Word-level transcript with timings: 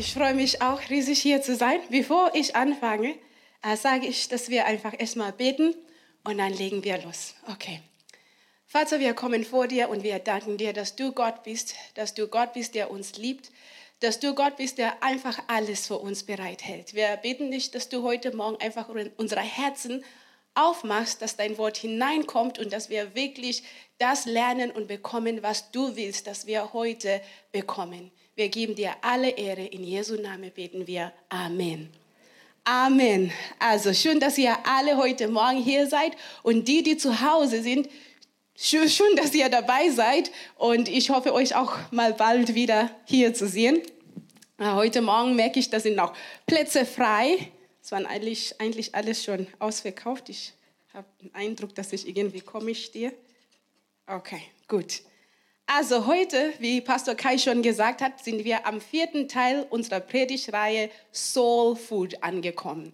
Ich 0.00 0.14
freue 0.14 0.32
mich 0.32 0.62
auch 0.62 0.80
riesig 0.88 1.20
hier 1.20 1.42
zu 1.42 1.54
sein. 1.54 1.78
Bevor 1.90 2.30
ich 2.34 2.56
anfange, 2.56 3.16
äh, 3.62 3.76
sage 3.76 4.06
ich, 4.06 4.28
dass 4.28 4.48
wir 4.48 4.64
einfach 4.64 4.94
erstmal 4.98 5.30
beten 5.30 5.74
und 6.24 6.38
dann 6.38 6.54
legen 6.54 6.82
wir 6.84 6.96
los. 7.02 7.34
Okay. 7.52 7.82
Vater, 8.64 8.98
wir 8.98 9.12
kommen 9.12 9.44
vor 9.44 9.66
dir 9.66 9.90
und 9.90 10.02
wir 10.02 10.18
danken 10.18 10.56
dir, 10.56 10.72
dass 10.72 10.96
du 10.96 11.12
Gott 11.12 11.42
bist, 11.42 11.74
dass 11.96 12.14
du 12.14 12.28
Gott 12.28 12.54
bist, 12.54 12.74
der 12.74 12.90
uns 12.90 13.18
liebt, 13.18 13.50
dass 14.00 14.18
du 14.18 14.34
Gott 14.34 14.56
bist, 14.56 14.78
der 14.78 15.02
einfach 15.02 15.38
alles 15.48 15.86
für 15.86 15.98
uns 15.98 16.22
bereithält. 16.22 16.94
Wir 16.94 17.18
beten 17.18 17.50
dich, 17.50 17.70
dass 17.70 17.90
du 17.90 18.02
heute 18.02 18.34
Morgen 18.34 18.56
einfach 18.58 18.88
unsere 19.18 19.42
Herzen 19.42 20.02
aufmachst, 20.54 21.20
dass 21.20 21.36
dein 21.36 21.58
Wort 21.58 21.76
hineinkommt 21.76 22.58
und 22.58 22.72
dass 22.72 22.88
wir 22.88 23.14
wirklich 23.14 23.64
das 23.98 24.24
lernen 24.24 24.70
und 24.70 24.88
bekommen, 24.88 25.42
was 25.42 25.70
du 25.72 25.94
willst, 25.94 26.26
dass 26.26 26.46
wir 26.46 26.72
heute 26.72 27.20
bekommen. 27.52 28.10
Wir 28.36 28.48
geben 28.48 28.74
dir 28.74 28.94
alle 29.02 29.30
Ehre. 29.30 29.66
In 29.66 29.84
Jesu 29.84 30.14
Namen 30.14 30.50
beten 30.52 30.86
wir. 30.86 31.12
Amen. 31.28 31.90
Amen. 32.64 33.32
Also 33.58 33.92
schön, 33.92 34.20
dass 34.20 34.38
ihr 34.38 34.56
alle 34.64 34.96
heute 34.96 35.28
Morgen 35.28 35.62
hier 35.62 35.86
seid 35.86 36.12
und 36.42 36.68
die, 36.68 36.82
die 36.82 36.96
zu 36.96 37.20
Hause 37.20 37.62
sind, 37.62 37.88
schön, 38.54 39.16
dass 39.16 39.34
ihr 39.34 39.48
dabei 39.48 39.90
seid 39.90 40.30
und 40.56 40.88
ich 40.88 41.10
hoffe, 41.10 41.32
euch 41.32 41.56
auch 41.56 41.76
mal 41.90 42.12
bald 42.12 42.54
wieder 42.54 42.90
hier 43.06 43.34
zu 43.34 43.48
sehen. 43.48 43.80
Heute 44.60 45.00
Morgen 45.00 45.34
merke 45.36 45.58
ich, 45.58 45.70
da 45.70 45.80
sind 45.80 45.96
noch 45.96 46.14
Plätze 46.46 46.84
frei. 46.84 47.50
Es 47.82 47.90
waren 47.92 48.06
eigentlich, 48.06 48.60
eigentlich 48.60 48.94
alles 48.94 49.24
schon 49.24 49.46
ausverkauft. 49.58 50.28
Ich 50.28 50.52
habe 50.92 51.06
den 51.22 51.34
Eindruck, 51.34 51.74
dass 51.74 51.92
ich 51.92 52.06
irgendwie 52.06 52.40
komisch 52.40 52.84
stehe. 52.84 53.12
Okay, 54.06 54.42
gut. 54.68 55.02
Also 55.72 56.04
heute, 56.06 56.52
wie 56.58 56.80
Pastor 56.80 57.14
Kai 57.14 57.38
schon 57.38 57.62
gesagt 57.62 58.02
hat, 58.02 58.24
sind 58.24 58.42
wir 58.42 58.66
am 58.66 58.80
vierten 58.80 59.28
Teil 59.28 59.64
unserer 59.70 60.00
Predigtreihe 60.00 60.90
Soul 61.12 61.76
Food 61.76 62.20
angekommen. 62.24 62.92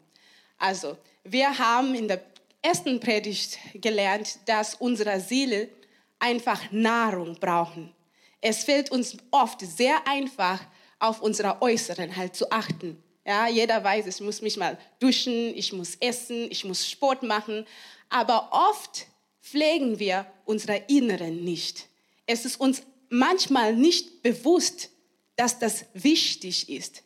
Also 0.59 0.99
wir 1.25 1.59
haben 1.59 1.95
in 1.95 2.07
der 2.07 2.21
ersten 2.61 3.01
Predigt 3.01 3.59
gelernt, 3.77 4.41
dass 4.45 4.75
unsere 4.75 5.19
Seele 5.21 5.71
einfach 6.19 6.71
Nahrung 6.71 7.37
brauchen. 7.41 7.95
Es 8.43 8.65
fällt 8.65 8.91
uns 8.91 9.17
oft 9.31 9.63
sehr 9.63 10.07
einfach, 10.07 10.61
auf 10.99 11.23
unsere 11.23 11.63
Äußeren 11.63 12.15
halt 12.15 12.37
zu 12.37 12.53
achten. 12.53 13.03
Ja, 13.25 13.49
jeder 13.49 13.83
weiß, 13.83 14.07
ich 14.07 14.21
muss 14.21 14.43
mich 14.43 14.59
mal 14.59 14.77
duschen, 15.01 15.57
ich 15.57 15.73
muss 15.73 15.97
essen, 16.01 16.51
ich 16.51 16.63
muss 16.67 16.87
Sport 16.87 17.23
machen. 17.23 17.67
Aber 18.11 18.51
oft 18.53 19.07
pflegen 19.41 19.99
wir 19.99 20.27
unsere 20.45 20.77
Inneren 20.89 21.43
nicht 21.43 21.89
es 22.27 22.45
ist 22.45 22.61
uns 22.61 22.83
manchmal 23.09 23.75
nicht 23.75 24.23
bewusst, 24.23 24.91
dass 25.37 25.59
das 25.59 25.85
wichtig 25.95 26.69
ist. 26.69 27.03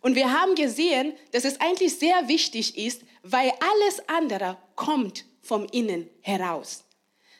Und 0.00 0.14
wir 0.14 0.32
haben 0.32 0.54
gesehen, 0.54 1.14
dass 1.32 1.44
es 1.44 1.60
eigentlich 1.60 1.96
sehr 1.96 2.28
wichtig 2.28 2.76
ist, 2.78 3.02
weil 3.22 3.52
alles 3.60 4.08
andere 4.08 4.56
kommt 4.76 5.24
vom 5.42 5.66
Innen 5.72 6.08
heraus. 6.20 6.84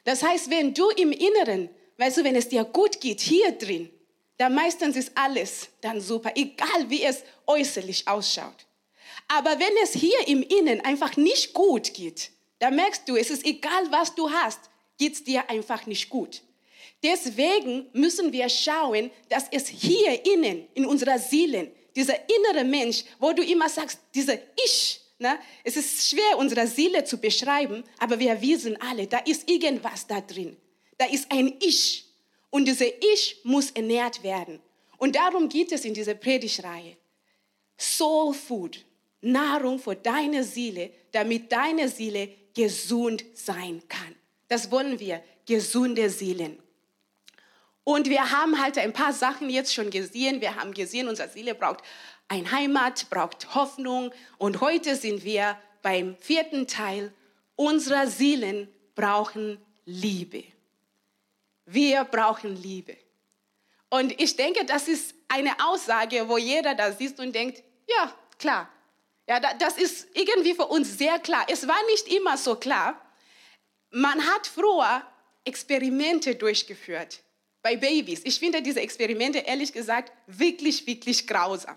Das 0.05 0.23
heißt, 0.23 0.51
wenn 0.51 0.75
du 0.75 0.89
im 0.91 1.13
Inneren, 1.13 1.69
weißt 1.99 2.19
du, 2.19 2.25
wenn 2.25 2.37
es 2.37 2.49
dir 2.49 2.65
gut 2.65 3.01
geht, 3.01 3.21
hier 3.21 3.53
drin, 3.53 3.91
dann 4.39 4.55
meistens 4.55 4.97
ist 4.97 5.13
alles 5.15 5.69
dann 5.81 6.01
super, 6.01 6.33
egal 6.35 6.89
wie 6.89 7.03
es 7.03 7.23
äußerlich 7.47 8.07
ausschaut. 8.09 8.67
Aber 9.27 9.59
wenn 9.59 9.77
es 9.83 9.93
hier 9.93 10.27
im 10.27 10.43
Innen 10.43 10.81
einfach 10.81 11.17
nicht 11.17 11.53
gut 11.53 11.93
geht, 11.93 12.31
dann 12.61 12.77
merkst 12.77 13.09
du, 13.09 13.17
es 13.17 13.31
ist 13.31 13.45
egal, 13.45 13.91
was 13.91 14.15
du 14.15 14.31
hast, 14.31 14.61
geht 14.97 15.15
es 15.15 15.25
dir 15.25 15.49
einfach 15.51 15.87
nicht 15.87 16.09
gut. 16.09 16.43
Deswegen 17.03 17.87
müssen 17.93 18.33
wir 18.33 18.49
schauen, 18.49 19.11
dass 19.29 19.47
es 19.51 19.69
hier 19.69 20.25
innen, 20.27 20.67
in 20.75 20.85
unserer 20.85 21.19
Seele, 21.19 21.71
dieser 21.95 22.17
innere 22.29 22.65
Mensch, 22.65 23.05
wo 23.19 23.33
du 23.33 23.43
immer 23.43 23.69
sagst, 23.69 24.01
dieser 24.15 24.39
Ich, 24.65 25.01
ne? 25.19 25.39
es 25.65 25.77
ist 25.77 26.09
schwer, 26.09 26.39
unsere 26.39 26.67
Seele 26.67 27.05
zu 27.05 27.19
beschreiben, 27.19 27.85
aber 27.99 28.19
wir 28.19 28.41
wissen 28.41 28.81
alle, 28.81 29.07
da 29.07 29.19
ist 29.19 29.49
irgendwas 29.49 30.07
da 30.07 30.21
drin. 30.21 30.57
Da 30.97 31.07
ist 31.07 31.31
ein 31.31 31.55
Ich. 31.61 32.05
Und 32.51 32.67
dieser 32.67 32.87
Ich 33.15 33.41
muss 33.45 33.71
ernährt 33.71 34.23
werden. 34.23 34.61
Und 34.97 35.15
darum 35.15 35.49
geht 35.49 35.71
es 35.71 35.85
in 35.85 35.95
dieser 35.95 36.15
Predigtreihe. 36.15 36.97
Soul 37.77 38.35
Food, 38.35 38.85
Nahrung 39.21 39.79
für 39.79 39.95
deine 39.95 40.43
Seele, 40.43 40.91
damit 41.13 41.53
deine 41.53 41.89
Seele 41.89 42.29
gesund 42.55 43.25
sein 43.35 43.83
kann. 43.89 44.17
Das 44.49 44.71
wollen 44.71 44.99
wir, 44.99 45.23
gesunde 45.47 46.11
Seelen. 46.11 46.59
Und 47.89 48.11
wir 48.11 48.33
haben 48.33 48.61
halt 48.61 48.77
ein 48.77 48.93
paar 48.93 49.15
Sachen 49.15 49.49
jetzt 49.49 49.73
schon 49.73 49.89
gesehen. 49.89 50.43
Wir 50.43 50.57
haben 50.57 50.75
gesehen, 50.75 51.09
unsere 51.09 51.31
Seele 51.31 51.55
braucht 51.55 51.83
ein 52.29 52.53
Heimat, 52.53 53.09
braucht 53.09 53.55
Hoffnung. 53.55 54.13
Und 54.37 54.61
heute 54.61 54.95
sind 54.95 55.25
wir 55.25 55.59
beim 55.81 56.15
vierten 56.19 56.67
Teil. 56.67 57.15
Unsere 57.57 58.07
Seelen 58.07 58.69
brauchen 58.95 59.57
Liebe. 59.87 60.45
Wir 61.65 62.05
brauchen 62.05 62.61
Liebe. 62.61 62.95
Und 63.89 64.21
ich 64.21 64.37
denke, 64.37 64.67
das 64.67 64.87
ist 64.87 65.15
eine 65.27 65.53
Aussage, 65.59 66.29
wo 66.29 66.37
jeder 66.37 66.75
da 66.75 66.93
sitzt 66.93 67.19
und 67.21 67.35
denkt, 67.35 67.63
ja, 67.89 68.15
klar. 68.39 68.69
Ja, 69.27 69.41
das 69.41 69.79
ist 69.79 70.09
irgendwie 70.13 70.53
für 70.53 70.67
uns 70.67 70.99
sehr 70.99 71.19
klar. 71.21 71.47
Es 71.49 71.67
war 71.67 71.83
nicht 71.87 72.07
immer 72.09 72.37
so 72.37 72.55
klar. 72.57 73.01
Man 73.89 74.27
hat 74.27 74.47
früher 74.47 75.01
Experimente 75.47 76.35
durchgeführt 76.35 77.23
bei 77.63 77.77
Babys. 77.77 78.21
Ich 78.25 78.39
finde 78.39 78.63
diese 78.63 78.81
Experimente 78.81 79.39
ehrlich 79.39 79.73
gesagt 79.73 80.13
wirklich, 80.27 80.87
wirklich 80.87 81.27
grausam. 81.27 81.77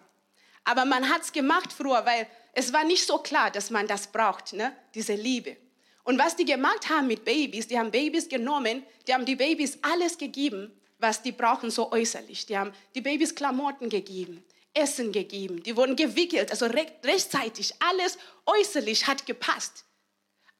Aber 0.63 0.85
man 0.85 1.09
hat 1.09 1.23
es 1.23 1.31
gemacht 1.31 1.73
früher, 1.73 2.05
weil 2.05 2.27
es 2.53 2.71
war 2.71 2.83
nicht 2.83 3.05
so 3.05 3.17
klar, 3.17 3.49
dass 3.51 3.69
man 3.69 3.87
das 3.87 4.07
braucht, 4.07 4.53
ne? 4.53 4.75
diese 4.93 5.15
Liebe. 5.15 5.57
Und 6.03 6.19
was 6.19 6.35
die 6.35 6.45
gemacht 6.45 6.89
haben 6.89 7.07
mit 7.07 7.25
Babys, 7.25 7.67
die 7.67 7.77
haben 7.77 7.91
Babys 7.91 8.27
genommen, 8.27 8.83
die 9.07 9.13
haben 9.13 9.25
die 9.25 9.35
Babys 9.35 9.79
alles 9.81 10.17
gegeben, 10.17 10.71
was 10.99 11.21
die 11.21 11.31
brauchen, 11.31 11.71
so 11.71 11.91
äußerlich. 11.91 12.45
Die 12.45 12.57
haben 12.57 12.73
die 12.95 13.01
Babys 13.01 13.33
Klamotten 13.33 13.89
gegeben, 13.89 14.43
Essen 14.73 15.11
gegeben, 15.11 15.61
die 15.63 15.75
wurden 15.75 15.95
gewickelt, 15.95 16.51
also 16.51 16.67
rechtzeitig, 17.03 17.73
alles 17.79 18.17
äußerlich 18.45 19.07
hat 19.07 19.25
gepasst. 19.25 19.85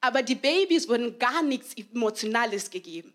Aber 0.00 0.22
die 0.22 0.34
Babys 0.34 0.88
wurden 0.88 1.18
gar 1.18 1.42
nichts 1.42 1.74
Emotionales 1.76 2.70
gegeben. 2.70 3.14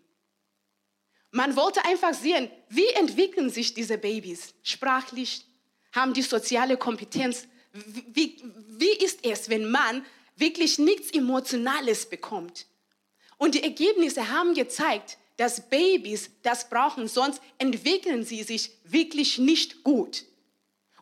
Man 1.30 1.56
wollte 1.56 1.84
einfach 1.84 2.14
sehen, 2.14 2.50
wie 2.68 2.88
entwickeln 2.88 3.50
sich 3.50 3.74
diese 3.74 3.98
Babys 3.98 4.54
sprachlich, 4.62 5.44
haben 5.92 6.14
die 6.14 6.22
soziale 6.22 6.76
Kompetenz. 6.76 7.46
Wie, 7.72 8.36
wie 8.68 9.04
ist 9.04 9.24
es, 9.24 9.48
wenn 9.50 9.70
man 9.70 10.04
wirklich 10.36 10.78
nichts 10.78 11.10
Emotionales 11.10 12.08
bekommt? 12.08 12.66
Und 13.36 13.54
die 13.54 13.62
Ergebnisse 13.62 14.30
haben 14.30 14.54
gezeigt, 14.54 15.18
dass 15.36 15.68
Babys 15.68 16.30
das 16.42 16.68
brauchen, 16.68 17.06
sonst 17.08 17.40
entwickeln 17.58 18.24
sie 18.24 18.42
sich 18.42 18.70
wirklich 18.84 19.38
nicht 19.38 19.84
gut. 19.84 20.24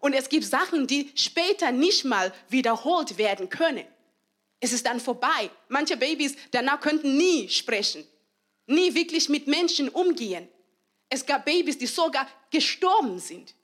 Und 0.00 0.12
es 0.12 0.28
gibt 0.28 0.44
Sachen, 0.44 0.86
die 0.86 1.10
später 1.14 1.72
nicht 1.72 2.04
mal 2.04 2.32
wiederholt 2.48 3.16
werden 3.16 3.48
können. 3.48 3.86
Es 4.60 4.72
ist 4.72 4.86
dann 4.86 5.00
vorbei. 5.00 5.50
Manche 5.68 5.96
Babys 5.96 6.36
danach 6.50 6.80
könnten 6.80 7.16
nie 7.16 7.48
sprechen 7.48 8.04
nie 8.66 8.94
wirklich 8.94 9.28
mit 9.28 9.46
Menschen 9.46 9.88
umgehen. 9.88 10.48
Es 11.08 11.24
gab 11.24 11.44
Babys, 11.44 11.78
die 11.78 11.86
sogar 11.86 12.28
gestorben 12.50 13.18
sind. 13.18 13.54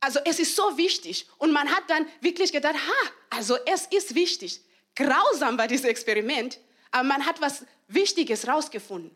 Also 0.00 0.20
es 0.24 0.38
ist 0.38 0.54
so 0.54 0.76
wichtig. 0.76 1.26
Und 1.38 1.52
man 1.52 1.68
hat 1.68 1.88
dann 1.88 2.06
wirklich 2.20 2.52
gedacht, 2.52 2.74
ha, 2.74 3.10
also 3.30 3.56
es 3.66 3.86
ist 3.86 4.14
wichtig. 4.14 4.60
Grausam 4.94 5.56
war 5.56 5.66
dieses 5.66 5.86
Experiment, 5.86 6.60
aber 6.90 7.04
man 7.04 7.24
hat 7.24 7.40
was 7.40 7.64
Wichtiges 7.88 8.46
rausgefunden. 8.46 9.10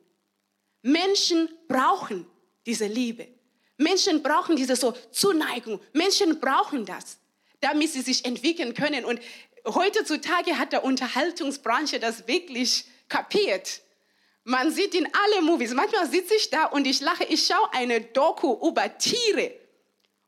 Menschen 0.83 1.49
brauchen 1.69 2.27
diese 2.67 2.87
Liebe. 2.87 3.29
Menschen 3.77 4.23
brauchen 4.23 4.57
diese 4.57 4.77
so 4.77 4.93
Zuneigung. 5.13 5.81
Menschen 5.93 6.41
brauchen 6.41 6.85
das, 6.85 7.19
damit 7.61 7.93
sie 7.93 8.01
sich 8.01 8.25
entwickeln 8.25 8.75
können. 8.75 9.05
Und 9.05 9.21
heutzutage 9.67 10.59
hat 10.59 10.73
der 10.73 10.85
Unterhaltungsbranche 10.85 12.01
das 12.01 12.27
wirklich 12.27 12.85
kapiert. 13.09 13.83
Man 14.45 14.71
sieht 14.71 14.95
in 14.95 15.09
alle 15.13 15.43
Movies. 15.43 15.73
Manchmal 15.75 16.09
sitze 16.09 16.35
ich 16.35 16.51
da 16.51 16.67
und 16.67 16.87
ich 16.87 17.01
lache. 17.01 17.25
Ich 17.25 17.47
schaue 17.47 17.73
eine 17.73 18.01
Doku 18.01 18.67
über 18.67 18.97
Tiere. 18.97 19.53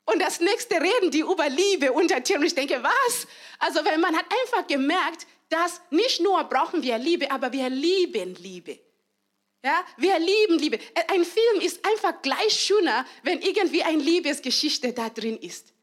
Und 0.04 0.20
das 0.20 0.40
nächste 0.40 0.74
reden 0.80 1.10
die 1.10 1.20
über 1.20 1.48
Liebe 1.48 1.92
unter 1.92 2.22
Tieren. 2.22 2.40
Und 2.40 2.46
ich 2.48 2.54
denke, 2.54 2.82
was? 2.82 3.26
Also, 3.58 3.84
weil 3.84 3.98
man 3.98 4.16
hat 4.16 4.26
einfach 4.42 4.66
gemerkt, 4.66 5.26
dass 5.48 5.80
nicht 5.90 6.20
nur 6.20 6.42
brauchen 6.44 6.82
wir 6.82 6.98
Liebe, 6.98 7.30
aber 7.30 7.52
wir 7.52 7.68
lieben 7.68 8.34
Liebe. 8.36 8.78
Ja, 9.62 9.84
wir 9.98 10.18
lieben 10.18 10.58
Liebe. 10.58 10.78
Ein 11.08 11.24
Film 11.24 11.60
ist 11.60 11.84
einfach 11.84 12.22
gleich 12.22 12.58
schöner, 12.58 13.04
wenn 13.22 13.42
irgendwie 13.42 13.82
eine 13.82 14.02
Liebesgeschichte 14.02 14.92
da 14.92 15.10
drin 15.10 15.38
ist. 15.38 15.74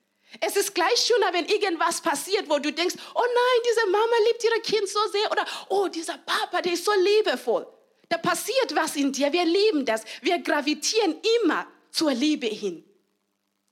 Es 0.41 0.55
ist 0.55 0.73
gleich 0.73 0.97
schöner, 0.97 1.31
wenn 1.31 1.45
irgendwas 1.45 2.01
passiert, 2.01 2.49
wo 2.49 2.59
du 2.59 2.71
denkst, 2.71 2.95
oh 3.13 3.21
nein, 3.21 3.61
diese 3.69 3.87
Mama 3.87 4.15
liebt 4.27 4.43
ihr 4.43 4.61
Kind 4.61 4.89
so 4.89 4.99
sehr 5.11 5.31
oder 5.31 5.45
oh, 5.69 5.87
dieser 5.87 6.17
Papa, 6.17 6.61
der 6.61 6.73
ist 6.73 6.85
so 6.85 6.91
liebevoll. 6.93 7.67
Da 8.09 8.17
passiert 8.17 8.73
was 8.73 8.95
in 8.95 9.11
dir, 9.11 9.31
wir 9.33 9.45
lieben 9.45 9.85
das. 9.85 10.03
Wir 10.21 10.39
gravitieren 10.39 11.15
immer 11.41 11.67
zur 11.91 12.13
Liebe 12.13 12.47
hin. 12.47 12.83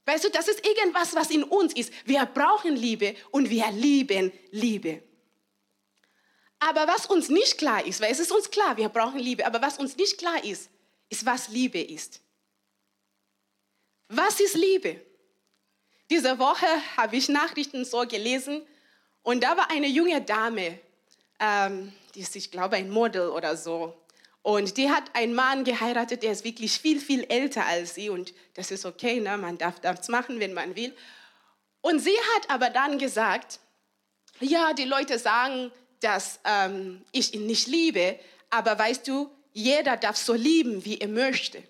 Weißt 0.05 0.25
du, 0.25 0.29
das 0.29 0.47
ist 0.47 0.65
irgendwas, 0.65 1.15
was 1.15 1.31
in 1.31 1.43
uns 1.43 1.73
ist. 1.73 1.91
Wir 2.05 2.25
brauchen 2.25 2.75
Liebe 2.75 3.15
und 3.31 3.49
wir 3.49 3.71
lieben 3.71 4.31
Liebe. 4.51 5.01
Aber 6.59 6.87
was 6.87 7.05
uns 7.05 7.29
nicht 7.29 7.57
klar 7.57 7.85
ist, 7.85 8.01
weil 8.01 8.11
es 8.11 8.19
ist 8.19 8.31
uns 8.31 8.49
klar, 8.49 8.77
wir 8.77 8.89
brauchen 8.89 9.19
Liebe, 9.19 9.45
aber 9.45 9.61
was 9.61 9.77
uns 9.77 9.97
nicht 9.97 10.17
klar 10.17 10.43
ist, 10.43 10.69
ist, 11.09 11.25
was 11.25 11.49
Liebe 11.49 11.79
ist. 11.79 12.21
Was 14.09 14.39
ist 14.39 14.55
Liebe? 14.55 15.01
Diese 16.09 16.37
Woche 16.37 16.67
habe 16.97 17.15
ich 17.15 17.29
Nachrichten 17.29 17.83
so 17.83 18.05
gelesen 18.07 18.65
und 19.23 19.43
da 19.43 19.57
war 19.57 19.71
eine 19.71 19.87
junge 19.87 20.21
Dame, 20.21 20.79
ähm, 21.39 21.91
die 22.13 22.21
ist, 22.21 22.35
ich 22.35 22.51
glaube, 22.51 22.75
ein 22.75 22.89
Model 22.89 23.29
oder 23.29 23.57
so. 23.57 23.95
Und 24.45 24.77
die 24.77 24.91
hat 24.91 25.05
einen 25.13 25.33
Mann 25.33 25.63
geheiratet, 25.63 26.21
der 26.21 26.31
ist 26.31 26.43
wirklich 26.43 26.77
viel, 26.77 26.99
viel 26.99 27.23
älter 27.29 27.65
als 27.65 27.95
sie. 27.95 28.11
Und 28.11 28.31
das 28.53 28.69
ist 28.69 28.85
okay, 28.85 29.19
ne? 29.19 29.39
man 29.39 29.57
darf 29.57 29.79
das 29.79 30.07
machen, 30.07 30.39
wenn 30.39 30.53
man 30.53 30.75
will. 30.75 30.95
Und 31.81 31.97
sie 31.97 32.15
hat 32.35 32.51
aber 32.51 32.69
dann 32.69 32.99
gesagt, 32.99 33.59
ja, 34.39 34.73
die 34.73 34.83
Leute 34.83 35.17
sagen, 35.17 35.71
dass 35.99 36.39
ähm, 36.45 37.03
ich 37.11 37.33
ihn 37.33 37.47
nicht 37.47 37.65
liebe, 37.65 38.19
aber 38.51 38.77
weißt 38.77 39.07
du, 39.07 39.31
jeder 39.51 39.97
darf 39.97 40.15
so 40.15 40.35
lieben, 40.35 40.85
wie 40.85 40.99
er 40.99 41.07
möchte. 41.07 41.63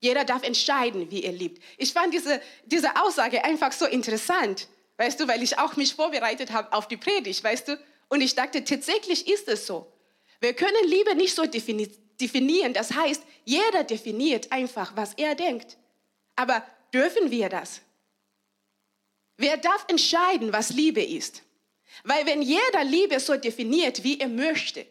Jeder 0.00 0.24
darf 0.24 0.42
entscheiden, 0.42 1.12
wie 1.12 1.22
er 1.22 1.32
liebt. 1.32 1.62
Ich 1.78 1.92
fand 1.92 2.12
diese, 2.12 2.42
diese 2.64 3.00
Aussage 3.00 3.44
einfach 3.44 3.70
so 3.70 3.86
interessant, 3.86 4.66
weißt 4.96 5.20
du, 5.20 5.28
weil 5.28 5.44
ich 5.44 5.60
auch 5.60 5.76
mich 5.76 5.94
vorbereitet 5.94 6.50
habe 6.50 6.72
auf 6.72 6.88
die 6.88 6.96
Predigt, 6.96 7.44
weißt 7.44 7.68
du. 7.68 7.78
Und 8.08 8.20
ich 8.20 8.34
dachte, 8.34 8.64
tatsächlich 8.64 9.28
ist 9.28 9.46
es 9.46 9.64
so. 9.64 9.86
Wir 10.40 10.54
können 10.54 10.88
Liebe 10.88 11.14
nicht 11.14 11.34
so 11.34 11.44
definieren. 12.20 12.72
Das 12.72 12.92
heißt, 12.92 13.22
jeder 13.44 13.84
definiert 13.84 14.52
einfach, 14.52 14.92
was 14.96 15.14
er 15.14 15.34
denkt. 15.34 15.76
Aber 16.36 16.64
dürfen 16.92 17.30
wir 17.30 17.48
das? 17.48 17.80
Wer 19.36 19.56
darf 19.56 19.86
entscheiden, 19.88 20.52
was 20.52 20.70
Liebe 20.70 21.02
ist? 21.02 21.42
Weil 22.04 22.26
wenn 22.26 22.42
jeder 22.42 22.84
Liebe 22.84 23.18
so 23.20 23.36
definiert, 23.36 24.04
wie 24.04 24.20
er 24.20 24.28
möchte, 24.28 24.86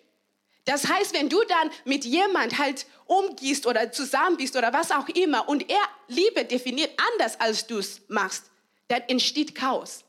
das 0.66 0.88
heißt, 0.88 1.14
wenn 1.14 1.30
du 1.30 1.44
dann 1.46 1.72
mit 1.86 2.06
jemand 2.06 2.60
halt 2.60 2.86
umgehst 3.06 3.66
oder 3.66 3.92
zusammen 3.92 4.38
bist 4.38 4.56
oder 4.56 4.72
was 4.72 4.92
auch 4.92 5.10
immer 5.10 5.50
und 5.50 5.70
er 5.70 5.82
Liebe 6.08 6.46
definiert 6.46 6.92
anders 7.14 7.40
als 7.40 7.66
du 7.66 7.80
es 7.80 8.02
machst, 8.08 8.52
dann 8.88 9.02
entsteht 9.08 9.56
Chaos. 9.56 10.04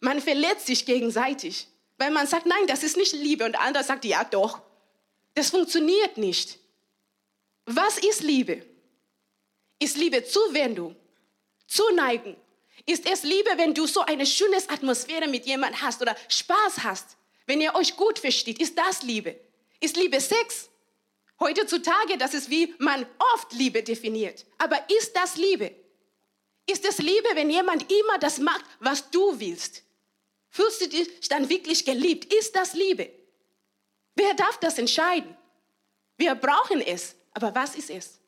Man 0.00 0.20
verletzt 0.20 0.66
sich 0.66 0.86
gegenseitig, 0.86 1.68
weil 1.98 2.10
man 2.10 2.26
sagt, 2.26 2.46
nein, 2.46 2.66
das 2.68 2.82
ist 2.82 2.96
nicht 2.96 3.12
Liebe 3.12 3.44
und 3.44 3.52
der 3.52 3.60
andere 3.60 3.84
sagt, 3.84 4.06
ja 4.06 4.24
doch. 4.24 4.62
Das 5.40 5.48
funktioniert 5.48 6.18
nicht. 6.18 6.58
Was 7.64 7.96
ist 7.96 8.20
Liebe? 8.20 8.62
Ist 9.78 9.96
Liebe 9.96 10.22
Zuwendung, 10.22 10.94
Zuneigung? 11.66 12.36
Ist 12.84 13.10
es 13.10 13.22
Liebe, 13.22 13.48
wenn 13.56 13.72
du 13.72 13.86
so 13.86 14.02
eine 14.02 14.26
schöne 14.26 14.58
Atmosphäre 14.68 15.28
mit 15.28 15.46
jemandem 15.46 15.80
hast 15.80 16.02
oder 16.02 16.14
Spaß 16.28 16.84
hast? 16.84 17.16
Wenn 17.46 17.62
ihr 17.62 17.74
euch 17.74 17.96
gut 17.96 18.18
versteht, 18.18 18.60
ist 18.60 18.76
das 18.76 19.02
Liebe? 19.02 19.40
Ist 19.80 19.96
Liebe 19.96 20.20
Sex? 20.20 20.68
Heutzutage, 21.40 22.18
das 22.18 22.34
ist 22.34 22.50
wie 22.50 22.74
man 22.76 23.06
oft 23.32 23.50
Liebe 23.54 23.82
definiert. 23.82 24.44
Aber 24.58 24.78
ist 24.90 25.16
das 25.16 25.36
Liebe? 25.36 25.74
Ist 26.66 26.84
es 26.84 26.98
Liebe, 26.98 27.30
wenn 27.32 27.48
jemand 27.48 27.90
immer 27.90 28.18
das 28.18 28.36
macht, 28.40 28.66
was 28.78 29.10
du 29.10 29.40
willst? 29.40 29.84
Fühlst 30.50 30.82
du 30.82 30.88
dich 30.90 31.08
dann 31.30 31.48
wirklich 31.48 31.86
geliebt? 31.86 32.30
Ist 32.30 32.54
das 32.54 32.74
Liebe? 32.74 33.19
Wer 34.22 34.34
darf 34.34 34.58
das 34.58 34.76
entscheiden? 34.76 35.34
Wir 36.18 36.34
brauchen 36.34 36.82
es, 36.82 37.16
aber 37.32 37.54
was 37.54 37.74
ist 37.74 37.88
es? 37.88 38.20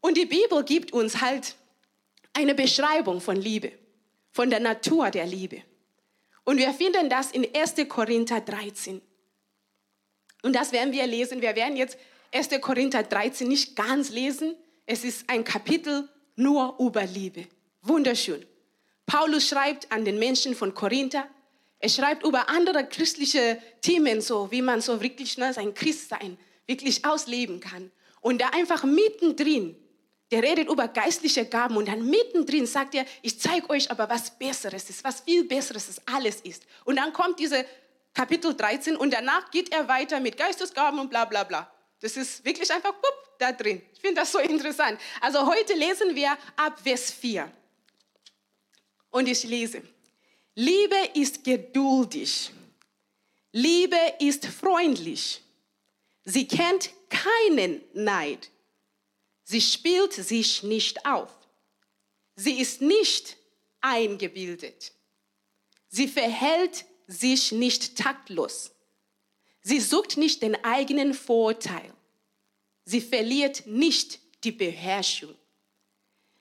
Und 0.00 0.16
die 0.16 0.26
Bibel 0.26 0.64
gibt 0.64 0.92
uns 0.92 1.20
halt 1.20 1.54
eine 2.32 2.56
Beschreibung 2.56 3.20
von 3.20 3.36
Liebe, 3.36 3.70
von 4.32 4.50
der 4.50 4.58
Natur 4.58 5.12
der 5.12 5.24
Liebe. 5.24 5.62
Und 6.42 6.58
wir 6.58 6.74
finden 6.74 7.08
das 7.08 7.30
in 7.30 7.46
1. 7.54 7.74
Korinther 7.88 8.40
13. 8.40 9.00
Und 10.42 10.52
das 10.52 10.72
werden 10.72 10.92
wir 10.92 11.06
lesen. 11.06 11.40
Wir 11.40 11.54
werden 11.54 11.76
jetzt 11.76 11.96
1. 12.32 12.60
Korinther 12.60 13.04
13 13.04 13.46
nicht 13.46 13.76
ganz 13.76 14.10
lesen. 14.10 14.56
Es 14.86 15.04
ist 15.04 15.30
ein 15.30 15.44
Kapitel 15.44 16.08
nur 16.34 16.74
über 16.80 17.04
Liebe. 17.04 17.46
Wunderschön. 17.82 18.44
Paulus 19.06 19.46
schreibt 19.46 19.92
an 19.92 20.04
den 20.04 20.18
Menschen 20.18 20.56
von 20.56 20.74
Korinther. 20.74 21.28
Er 21.78 21.88
schreibt 21.88 22.24
über 22.24 22.48
andere 22.48 22.86
christliche 22.86 23.60
Themen, 23.82 24.20
so 24.20 24.50
wie 24.50 24.62
man 24.62 24.80
so 24.80 25.00
wirklich 25.02 25.36
ne, 25.36 25.52
sein 25.52 25.74
Christsein 25.74 26.38
wirklich 26.66 27.04
ausleben 27.04 27.60
kann. 27.60 27.90
Und 28.20 28.40
da 28.40 28.48
einfach 28.48 28.84
mittendrin, 28.84 29.76
der 30.30 30.42
redet 30.42 30.68
über 30.68 30.88
geistliche 30.88 31.44
Gaben 31.44 31.76
und 31.76 31.86
dann 31.86 32.04
mittendrin 32.08 32.66
sagt 32.66 32.94
er, 32.94 33.04
ich 33.22 33.38
zeige 33.38 33.70
euch 33.70 33.90
aber 33.90 34.08
was 34.08 34.36
Besseres 34.36 34.90
ist, 34.90 35.04
was 35.04 35.20
viel 35.20 35.44
Besseres 35.44 35.88
ist, 35.88 36.02
alles 36.06 36.40
ist. 36.40 36.64
Und 36.84 36.96
dann 36.96 37.12
kommt 37.12 37.38
diese 37.38 37.64
Kapitel 38.14 38.54
13 38.54 38.96
und 38.96 39.12
danach 39.12 39.50
geht 39.50 39.72
er 39.72 39.86
weiter 39.86 40.18
mit 40.18 40.36
Geistesgaben 40.36 40.98
und 40.98 41.10
bla 41.10 41.26
bla 41.26 41.44
bla. 41.44 41.70
Das 42.00 42.16
ist 42.16 42.44
wirklich 42.44 42.72
einfach 42.72 42.92
pup, 42.92 43.26
da 43.38 43.52
drin. 43.52 43.82
Ich 43.92 44.00
finde 44.00 44.20
das 44.20 44.32
so 44.32 44.38
interessant. 44.38 44.98
Also 45.20 45.46
heute 45.46 45.74
lesen 45.74 46.14
wir 46.14 46.36
ab 46.56 46.80
Vers 46.82 47.10
4. 47.12 47.50
Und 49.10 49.28
ich 49.28 49.44
lese. 49.44 49.82
Liebe 50.58 51.10
ist 51.12 51.44
geduldig. 51.44 52.50
Liebe 53.52 53.98
ist 54.20 54.46
freundlich. 54.46 55.42
Sie 56.24 56.48
kennt 56.48 56.90
keinen 57.10 57.82
Neid. 57.92 58.50
Sie 59.44 59.60
spielt 59.60 60.14
sich 60.14 60.62
nicht 60.62 61.04
auf. 61.04 61.30
Sie 62.36 62.58
ist 62.58 62.80
nicht 62.80 63.36
eingebildet. 63.82 64.92
Sie 65.88 66.08
verhält 66.08 66.86
sich 67.06 67.52
nicht 67.52 67.96
taktlos. 67.96 68.72
Sie 69.60 69.80
sucht 69.80 70.16
nicht 70.16 70.40
den 70.40 70.54
eigenen 70.64 71.12
Vorteil. 71.12 71.92
Sie 72.86 73.02
verliert 73.02 73.66
nicht 73.66 74.20
die 74.42 74.52
Beherrschung. 74.52 75.34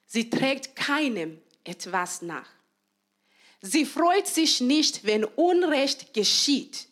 Sie 0.06 0.30
trägt 0.30 0.76
keinem 0.78 1.42
etwas 1.66 2.22
nach. 2.22 2.50
Sie 3.62 3.86
freut 3.86 4.28
sich 4.28 4.62
nicht, 4.62 5.06
wenn 5.06 5.24
Unrecht 5.24 6.14
geschieht, 6.14 6.88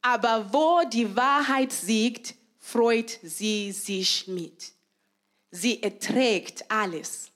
aber 0.00 0.52
wo 0.52 0.82
die 0.88 1.14
Wahrheit 1.16 1.72
siegt, 1.72 2.34
freut 2.58 3.18
sie 3.22 3.72
sich 3.72 4.26
mit. 4.26 4.72
Sie 5.50 5.82
erträgt 5.82 6.70
alles. 6.70 7.30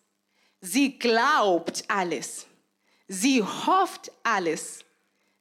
Sie 0.60 0.98
glaubt 0.98 1.84
alles. 1.88 2.46
Sie 3.08 3.42
hofft 3.42 4.10
alles. 4.22 4.84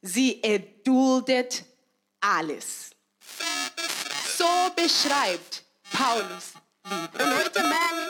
Sie 0.01 0.41
erduldet 0.43 1.65
alles. 2.21 2.91
So 4.37 4.45
beschreibt 4.75 5.63
Paulus 5.91 6.53
Liebe. 6.89 7.23
Und 7.23 7.37
heute, 7.37 7.63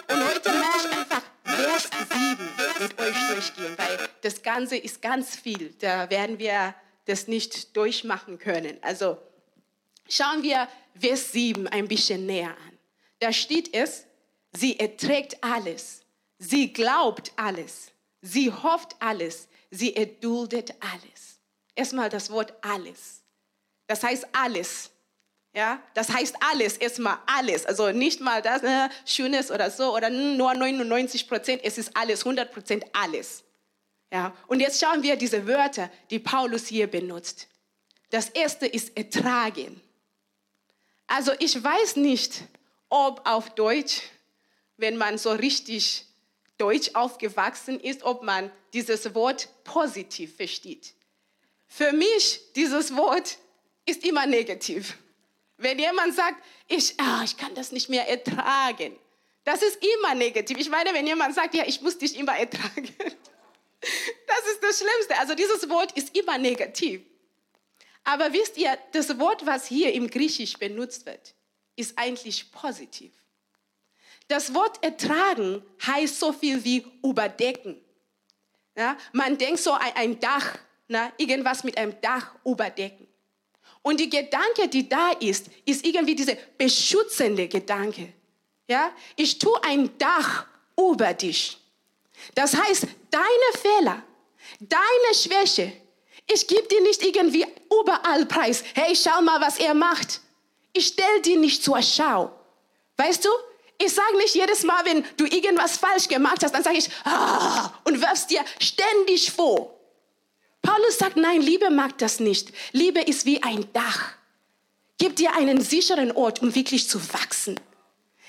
und 0.07 0.27
heute 0.27 0.49
ich 0.49 0.97
einfach 0.97 1.21
Vers 1.55 1.89
7 2.11 2.49
mit 2.79 2.99
euch 2.99 3.15
durchgehen, 3.33 3.77
weil 3.77 4.09
das 4.21 4.41
Ganze 4.41 4.77
ist 4.77 5.01
ganz 5.01 5.35
viel. 5.35 5.73
Da 5.79 6.09
werden 6.09 6.39
wir 6.39 6.75
das 7.05 7.27
nicht 7.27 7.75
durchmachen 7.75 8.37
können. 8.37 8.77
Also 8.81 9.17
schauen 10.07 10.43
wir 10.43 10.67
Vers 10.99 11.31
7 11.31 11.67
ein 11.67 11.87
bisschen 11.87 12.25
näher 12.25 12.49
an. 12.49 12.77
Da 13.19 13.33
steht 13.33 13.73
es, 13.73 14.05
sie 14.51 14.79
erträgt 14.79 15.43
alles, 15.43 16.01
sie 16.37 16.71
glaubt 16.71 17.31
alles, 17.35 17.91
sie 18.21 18.51
hofft 18.51 18.95
alles, 18.99 19.47
sie 19.71 19.95
erduldet 19.95 20.73
alles. 20.79 21.39
Erstmal 21.75 22.09
das 22.09 22.29
Wort 22.29 22.53
alles. 22.61 23.23
Das 23.87 24.03
heißt 24.03 24.27
alles. 24.33 24.91
Ja, 25.53 25.81
das 25.95 26.09
heißt 26.09 26.35
alles, 26.51 26.77
erstmal 26.77 27.17
alles. 27.25 27.65
Also 27.65 27.91
nicht 27.91 28.21
mal 28.21 28.41
das 28.41 28.61
äh, 28.61 28.89
Schönes 29.05 29.49
oder 29.49 29.71
so 29.71 29.95
oder 29.95 30.09
nur 30.09 30.53
99 30.53 31.27
Prozent, 31.27 31.61
es 31.63 31.77
ist 31.77 31.95
alles, 31.97 32.21
100 32.21 32.51
Prozent 32.51 32.85
alles. 32.93 33.43
Ja, 34.11 34.35
und 34.47 34.59
jetzt 34.59 34.79
schauen 34.79 35.03
wir 35.03 35.15
diese 35.15 35.47
Wörter, 35.47 35.89
die 36.09 36.19
Paulus 36.19 36.67
hier 36.67 36.87
benutzt. 36.87 37.47
Das 38.09 38.29
erste 38.29 38.65
ist 38.65 38.95
ertragen. 38.97 39.81
Also 41.07 41.31
ich 41.39 41.61
weiß 41.63 41.95
nicht, 41.95 42.43
ob 42.89 43.27
auf 43.27 43.49
Deutsch, 43.51 44.01
wenn 44.77 44.97
man 44.97 45.17
so 45.17 45.31
richtig 45.31 46.05
Deutsch 46.57 46.91
aufgewachsen 46.93 47.79
ist, 47.79 48.03
ob 48.03 48.23
man 48.23 48.51
dieses 48.73 49.13
Wort 49.15 49.49
positiv 49.63 50.35
versteht. 50.35 50.93
Für 51.67 51.93
mich, 51.93 52.41
dieses 52.55 52.95
Wort 52.95 53.37
ist 53.85 54.03
immer 54.05 54.25
negativ. 54.25 54.97
Wenn 55.59 55.77
jemand 55.77 56.15
sagt, 56.15 56.41
ich, 56.67 56.99
ah, 56.99 57.21
ich 57.23 57.35
kann 57.35 57.53
das 57.53 57.71
nicht 57.71 57.89
mehr 57.89 58.07
ertragen, 58.07 58.97
das 59.43 59.61
ist 59.61 59.77
immer 59.83 60.15
negativ. 60.15 60.57
Ich 60.57 60.69
meine, 60.69 60.93
wenn 60.93 61.05
jemand 61.05 61.35
sagt, 61.35 61.53
ja, 61.53 61.63
ich 61.67 61.81
muss 61.81 61.97
dich 61.97 62.17
immer 62.17 62.37
ertragen, 62.37 62.87
das 62.99 64.45
ist 64.51 64.63
das 64.63 64.79
Schlimmste. 64.79 65.17
Also 65.19 65.35
dieses 65.35 65.69
Wort 65.69 65.91
ist 65.97 66.15
immer 66.17 66.37
negativ. 66.37 67.01
Aber 68.05 68.31
wisst 68.31 68.57
ihr, 68.57 68.77
das 68.93 69.19
Wort, 69.19 69.45
was 69.45 69.67
hier 69.67 69.93
im 69.93 70.09
Griechisch 70.09 70.57
benutzt 70.57 71.05
wird, 71.05 71.35
ist 71.75 71.97
eigentlich 71.97 72.51
positiv. 72.53 73.11
Das 74.29 74.53
Wort 74.53 74.81
ertragen 74.81 75.61
heißt 75.85 76.19
so 76.19 76.31
viel 76.31 76.63
wie 76.63 76.85
überdecken. 77.03 77.83
Ja, 78.77 78.97
man 79.11 79.37
denkt 79.37 79.59
so 79.59 79.73
ein, 79.73 79.91
ein 79.95 80.19
Dach, 80.21 80.57
na, 80.87 81.11
irgendwas 81.17 81.65
mit 81.65 81.77
einem 81.77 81.99
Dach 81.99 82.33
überdecken. 82.45 83.08
Und 83.81 83.99
die 83.99 84.09
Gedanke, 84.09 84.67
die 84.67 84.87
da 84.87 85.11
ist, 85.11 85.47
ist 85.65 85.85
irgendwie 85.85 86.15
diese 86.15 86.37
beschützende 86.57 87.47
Gedanke. 87.47 88.13
Ja, 88.67 88.91
ich 89.15 89.39
tue 89.39 89.61
ein 89.63 89.97
Dach 89.97 90.45
über 90.77 91.13
dich. 91.13 91.57
Das 92.35 92.55
heißt, 92.55 92.85
deine 93.09 93.25
Fehler, 93.61 94.03
deine 94.59 95.15
Schwäche, 95.15 95.71
ich 96.31 96.47
gebe 96.47 96.67
dir 96.67 96.81
nicht 96.81 97.01
irgendwie 97.01 97.45
überall 97.81 98.25
preis. 98.25 98.63
Hey, 98.75 98.95
schau 98.95 99.21
mal, 99.21 99.41
was 99.41 99.57
er 99.57 99.73
macht. 99.73 100.21
Ich 100.73 100.87
stelle 100.87 101.21
dir 101.21 101.39
nicht 101.39 101.63
zur 101.63 101.81
Schau. 101.81 102.31
Weißt 102.97 103.25
du, 103.25 103.29
ich 103.79 103.93
sage 103.93 104.17
nicht 104.17 104.35
jedes 104.35 104.63
Mal, 104.63 104.85
wenn 104.85 105.05
du 105.17 105.25
irgendwas 105.25 105.77
falsch 105.77 106.07
gemacht 106.07 106.43
hast, 106.43 106.53
dann 106.53 106.63
sage 106.63 106.77
ich, 106.77 106.89
ah, 107.05 107.71
und 107.85 108.01
wirfst 108.01 108.29
dir 108.29 108.43
ständig 108.59 109.31
vor. 109.31 109.78
Paulus 110.61 110.97
sagt, 110.97 111.17
nein, 111.17 111.41
Liebe 111.41 111.69
mag 111.69 111.97
das 111.97 112.19
nicht. 112.19 112.51
Liebe 112.71 113.01
ist 113.01 113.25
wie 113.25 113.41
ein 113.43 113.65
Dach. 113.73 114.13
Gib 114.97 115.15
dir 115.15 115.33
einen 115.35 115.61
sicheren 115.61 116.11
Ort, 116.11 116.41
um 116.41 116.53
wirklich 116.55 116.89
zu 116.89 117.01
wachsen. 117.13 117.59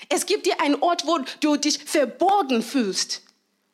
Es 0.09 0.25
gibt 0.25 0.45
dir 0.45 0.59
einen 0.61 0.75
Ort, 0.75 1.05
wo 1.05 1.19
du 1.41 1.57
dich 1.57 1.79
verborgen 1.79 2.63
fühlst. 2.63 3.21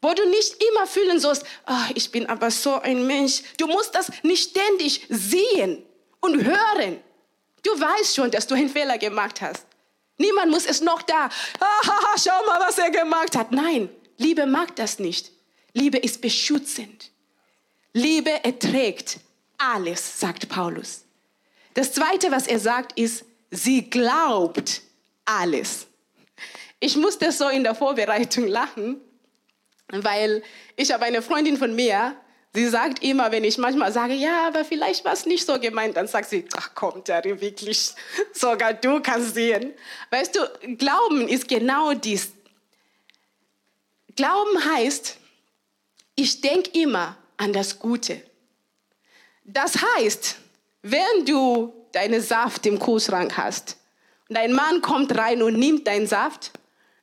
Wo 0.02 0.14
du 0.14 0.28
nicht 0.30 0.62
immer 0.64 0.88
fühlen 0.88 1.20
sollst, 1.20 1.44
oh, 1.68 1.92
ich 1.96 2.12
bin 2.12 2.28
aber 2.28 2.52
so 2.52 2.80
ein 2.80 3.08
Mensch. 3.08 3.42
Du 3.58 3.68
musst 3.68 3.96
das 3.96 4.12
nicht 4.24 4.52
ständig 4.52 5.06
sehen 5.10 5.84
und 6.20 6.44
hören. 6.44 7.00
Du 7.64 7.72
weißt 7.72 8.16
schon, 8.16 8.32
dass 8.32 8.48
du 8.48 8.56
einen 8.56 8.70
Fehler 8.70 8.98
gemacht 8.98 9.42
hast. 9.42 9.66
Niemand 10.18 10.52
muss 10.52 10.66
es 10.66 10.82
noch 10.82 11.02
da. 11.04 11.30
Ah, 11.60 12.16
schau 12.18 12.46
mal, 12.46 12.60
was 12.60 12.78
er 12.78 12.90
gemacht 12.90 13.36
hat. 13.36 13.52
Nein, 13.52 13.90
Liebe 14.18 14.46
mag 14.46 14.76
das 14.76 15.00
nicht. 15.00 15.32
Liebe 15.74 15.98
ist 15.98 16.22
beschützend. 16.22 17.12
Liebe 17.94 18.44
erträgt 18.44 19.20
alles, 19.58 20.20
sagt 20.20 20.50
Paulus. 20.50 21.06
Das 21.74 21.94
Zweite, 21.94 22.32
was 22.32 22.48
er 22.48 22.60
sagt, 22.60 22.98
ist, 22.98 23.26
sie 23.52 23.90
glaubt 23.90 24.82
alles. 25.26 25.88
Ich 26.80 26.96
musste 26.96 27.32
so 27.32 27.50
in 27.50 27.64
der 27.64 27.76
Vorbereitung 27.76 28.48
lachen, 28.48 29.02
weil 29.90 30.44
ich 30.76 30.92
habe 30.92 31.06
eine 31.06 31.22
Freundin 31.22 31.58
von 31.58 31.76
mir, 31.76 32.16
sie 32.54 32.68
sagt 32.68 33.04
immer, 33.04 33.32
wenn 33.32 33.44
ich 33.44 33.58
manchmal 33.58 33.92
sage, 33.92 34.14
ja, 34.14 34.48
aber 34.48 34.66
vielleicht 34.66 35.06
war 35.06 35.14
es 35.14 35.26
nicht 35.26 35.46
so 35.46 35.60
gemeint, 35.60 35.98
dann 35.98 36.08
sagt 36.08 36.30
sie, 36.30 36.46
ach 36.56 36.72
komm, 36.76 37.04
Terry, 37.04 37.40
wirklich, 37.40 37.94
sogar 38.34 38.74
du 38.74 39.00
kannst 39.02 39.36
sehen. 39.36 39.74
Weißt 40.12 40.36
du, 40.36 40.76
Glauben 40.78 41.28
ist 41.28 41.48
genau 41.48 41.94
dies. 41.94 42.32
Glauben 44.16 44.66
heißt, 44.66 45.18
ich 46.16 46.42
denke 46.42 46.72
immer 46.80 47.18
an 47.38 47.54
das 47.54 47.80
Gute. 47.80 48.22
Das 49.44 49.76
heißt, 49.96 50.36
wenn 50.82 51.26
du 51.26 51.74
deinen 51.94 52.22
Saft 52.22 52.66
im 52.66 52.80
Kühlschrank 52.80 53.38
hast 53.38 53.78
und 54.28 54.36
dein 54.36 54.54
Mann 54.54 54.82
kommt 54.82 55.18
rein 55.18 55.42
und 55.42 55.58
nimmt 55.58 55.88
deinen 55.88 56.08
Saft, 56.08 56.52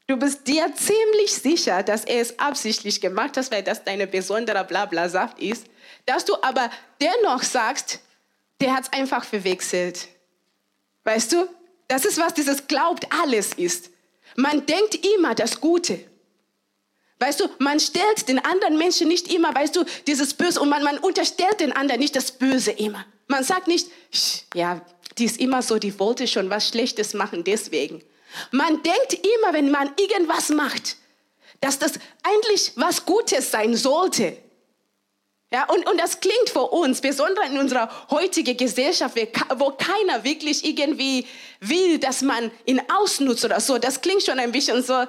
Du 0.07 0.19
bist 0.19 0.47
dir 0.47 0.71
ziemlich 0.75 1.33
sicher, 1.33 1.83
dass 1.83 2.05
er 2.05 2.21
es 2.21 2.39
absichtlich 2.39 3.01
gemacht 3.01 3.39
hat, 3.39 3.51
weil 3.51 3.63
das 3.63 3.85
dein 3.85 4.11
besonderer 4.11 4.65
Blabla-Saft 4.65 5.39
ist, 5.39 5.67
dass 6.05 6.27
du 6.27 6.35
aber 6.43 6.71
dennoch 7.01 7.43
sagst, 7.43 8.01
der 8.61 8.75
hat 8.75 8.85
es 8.85 8.93
einfach 8.93 9.25
verwechselt. 9.25 10.09
Weißt 11.05 11.33
du, 11.33 11.49
das 11.89 12.05
ist, 12.05 12.19
was 12.19 12.35
dieses 12.35 12.67
Glaubt 12.67 13.07
alles 13.11 13.55
ist. 13.55 13.91
Man 14.37 14.67
denkt 14.67 15.07
immer 15.07 15.35
das 15.35 15.61
Gute. 15.61 16.01
Weißt 17.21 17.41
du, 17.41 17.49
man 17.59 17.79
stellt 17.81 18.29
den 18.29 18.45
anderen 18.45 18.77
Menschen 18.77 19.09
nicht 19.09 19.33
immer, 19.33 19.55
weißt 19.55 19.77
du, 19.77 19.85
dieses 20.07 20.35
Böse 20.35 20.61
und 20.61 20.69
man, 20.69 20.83
man 20.83 20.99
unterstellt 20.99 21.61
den 21.61 21.73
anderen 21.73 22.01
nicht 22.01 22.17
das 22.17 22.33
Böse 22.33 22.73
immer. 22.73 23.05
Man 23.29 23.45
sagt 23.45 23.69
nicht, 23.69 23.89
ja, 24.55 24.81
die 25.19 25.25
ist 25.25 25.39
immer 25.39 25.63
so, 25.63 25.79
die 25.79 25.99
wollte 25.99 26.27
schon 26.27 26.51
was 26.51 26.69
Schlechtes 26.69 27.15
machen, 27.15 27.45
deswegen. 27.45 28.03
Man 28.51 28.83
denkt 28.83 29.15
immer, 29.15 29.53
wenn 29.53 29.71
man 29.71 29.93
irgendwas 29.97 30.49
macht, 30.49 30.97
dass 31.61 31.79
das 31.79 31.93
eigentlich 32.23 32.73
was 32.77 33.07
Gutes 33.07 33.51
sein 33.51 33.77
sollte. 33.77 34.37
Ja, 35.53 35.65
und, 35.71 35.89
und 35.89 36.01
das 36.01 36.19
klingt 36.19 36.51
für 36.51 36.67
uns, 36.67 37.01
besonders 37.01 37.49
in 37.49 37.59
unserer 37.59 37.89
heutigen 38.11 38.57
Gesellschaft, 38.57 39.17
wo 39.57 39.71
keiner 39.71 40.25
wirklich 40.25 40.65
irgendwie 40.65 41.29
will, 41.61 41.99
dass 41.99 42.23
man 42.23 42.51
ihn 42.67 42.83
ausnutzt 42.93 43.45
oder 43.45 43.61
so. 43.61 43.79
Das 43.79 44.01
klingt 44.01 44.25
schon 44.25 44.41
ein 44.41 44.51
bisschen 44.51 44.83
so, 44.83 45.05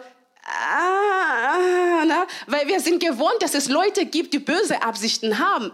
ah, 0.45 2.05
na? 2.05 2.27
weil 2.47 2.67
wir 2.67 2.79
sind 2.79 2.99
gewohnt, 2.99 3.41
dass 3.41 3.53
es 3.53 3.67
Leute 3.67 4.05
gibt, 4.05 4.33
die 4.33 4.39
böse 4.39 4.81
Absichten 4.81 5.39
haben. 5.39 5.71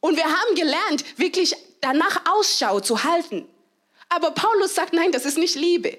Und 0.00 0.16
wir 0.16 0.24
haben 0.24 0.54
gelernt, 0.54 1.04
wirklich 1.18 1.54
danach 1.80 2.22
Ausschau 2.30 2.80
zu 2.80 3.04
halten. 3.04 3.48
Aber 4.08 4.30
Paulus 4.30 4.74
sagt, 4.74 4.92
nein, 4.92 5.12
das 5.12 5.24
ist 5.24 5.38
nicht 5.38 5.54
Liebe. 5.54 5.98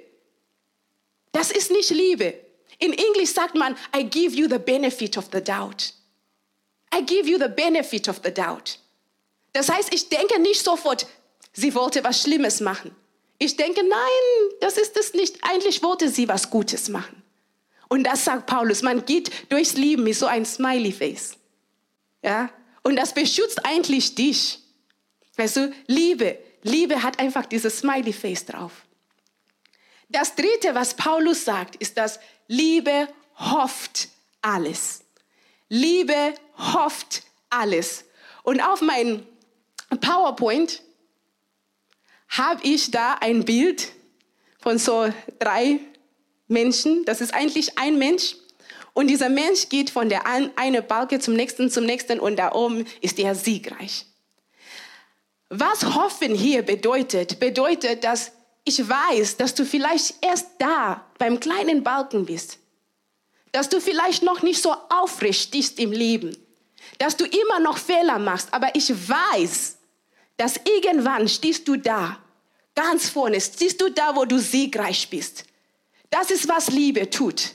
Das 1.31 1.51
ist 1.51 1.71
nicht 1.71 1.89
Liebe. 1.91 2.33
In 2.79 2.93
Englisch 2.93 3.31
sagt 3.33 3.55
man, 3.55 3.77
I 3.95 4.03
give 4.03 4.35
you 4.35 4.47
the 4.47 4.57
benefit 4.57 5.17
of 5.17 5.25
the 5.31 5.41
doubt. 5.41 5.93
I 6.93 7.03
give 7.03 7.29
you 7.29 7.37
the 7.37 7.49
benefit 7.49 8.07
of 8.07 8.21
the 8.23 8.33
doubt. 8.33 8.79
Das 9.53 9.69
heißt, 9.69 9.93
ich 9.93 10.09
denke 10.09 10.39
nicht 10.39 10.63
sofort, 10.63 11.07
sie 11.53 11.75
wollte 11.75 12.03
was 12.03 12.21
Schlimmes 12.21 12.61
machen. 12.61 12.95
Ich 13.37 13.55
denke, 13.55 13.83
nein, 13.83 14.57
das 14.59 14.77
ist 14.77 14.97
es 14.97 15.13
nicht. 15.13 15.43
Eigentlich 15.43 15.83
wollte 15.83 16.09
sie 16.09 16.27
was 16.27 16.49
Gutes 16.49 16.89
machen. 16.89 17.23
Und 17.89 18.03
das 18.03 18.23
sagt 18.23 18.45
Paulus, 18.45 18.81
man 18.83 19.05
geht 19.05 19.51
durchs 19.51 19.73
Leben 19.73 20.03
mit 20.03 20.15
so 20.15 20.27
einem 20.27 20.45
Smiley 20.45 20.91
Face. 20.91 21.37
Ja? 22.21 22.49
Und 22.83 22.95
das 22.95 23.13
beschützt 23.13 23.65
eigentlich 23.65 24.15
dich. 24.15 24.59
Weißt 25.35 25.57
du, 25.57 25.73
Liebe, 25.87 26.37
Liebe 26.63 27.01
hat 27.03 27.19
einfach 27.19 27.45
dieses 27.45 27.79
Smiley 27.79 28.13
Face 28.13 28.45
drauf. 28.45 28.71
Das 30.07 30.35
dritte, 30.35 30.73
was 30.73 30.95
Paulus 30.95 31.45
sagt, 31.45 31.75
ist, 31.77 31.97
dass 31.97 32.19
Liebe 32.47 33.07
hofft 33.35 34.09
alles. 34.41 35.03
Liebe 35.67 36.33
hofft 36.57 37.23
alles. 37.49 38.05
Und 38.43 38.61
auf 38.61 38.81
meinem 38.81 39.25
PowerPoint 40.01 40.81
habe 42.29 42.61
ich 42.63 42.91
da 42.91 43.15
ein 43.15 43.45
Bild 43.45 43.91
von 44.59 44.77
so 44.77 45.11
drei 45.39 45.79
Menschen. 46.49 47.05
Das 47.05 47.21
ist 47.21 47.33
eigentlich 47.33 47.77
ein 47.79 47.97
Mensch. 47.97 48.35
Und 48.93 49.07
dieser 49.07 49.29
Mensch 49.29 49.69
geht 49.69 49.89
von 49.89 50.09
der 50.09 50.25
einen 50.25 50.85
Balke 50.87 51.19
zum 51.19 51.35
nächsten, 51.35 51.71
zum 51.71 51.85
nächsten 51.85 52.19
und 52.19 52.35
da 52.37 52.51
oben 52.51 52.85
ist 53.01 53.17
er 53.19 53.33
siegreich. 53.35 54.05
Was 55.49 55.95
hoffen 55.95 56.35
hier 56.35 56.63
bedeutet, 56.63 57.39
bedeutet, 57.39 58.03
dass 58.03 58.31
ich 58.65 58.87
weiß, 58.87 59.37
dass 59.37 59.55
du 59.55 59.65
vielleicht 59.65 60.15
erst 60.23 60.47
da 60.59 61.05
beim 61.17 61.39
kleinen 61.39 61.83
Balken 61.83 62.25
bist, 62.25 62.59
dass 63.51 63.69
du 63.69 63.79
vielleicht 63.79 64.21
noch 64.21 64.43
nicht 64.43 64.61
so 64.61 64.75
aufrecht 64.89 65.47
stehst 65.47 65.79
im 65.79 65.91
Leben, 65.91 66.37
dass 66.97 67.17
du 67.17 67.25
immer 67.25 67.59
noch 67.59 67.77
Fehler 67.77 68.19
machst, 68.19 68.53
aber 68.53 68.75
ich 68.75 68.91
weiß, 68.91 69.77
dass 70.37 70.57
irgendwann 70.57 71.27
stehst 71.27 71.67
du 71.67 71.77
da, 71.77 72.17
ganz 72.75 73.09
vorne, 73.09 73.41
stehst 73.41 73.81
du 73.81 73.89
da, 73.89 74.15
wo 74.15 74.25
du 74.25 74.39
siegreich 74.39 75.09
bist. 75.09 75.45
Das 76.09 76.31
ist, 76.31 76.47
was 76.47 76.69
Liebe 76.69 77.09
tut. 77.09 77.53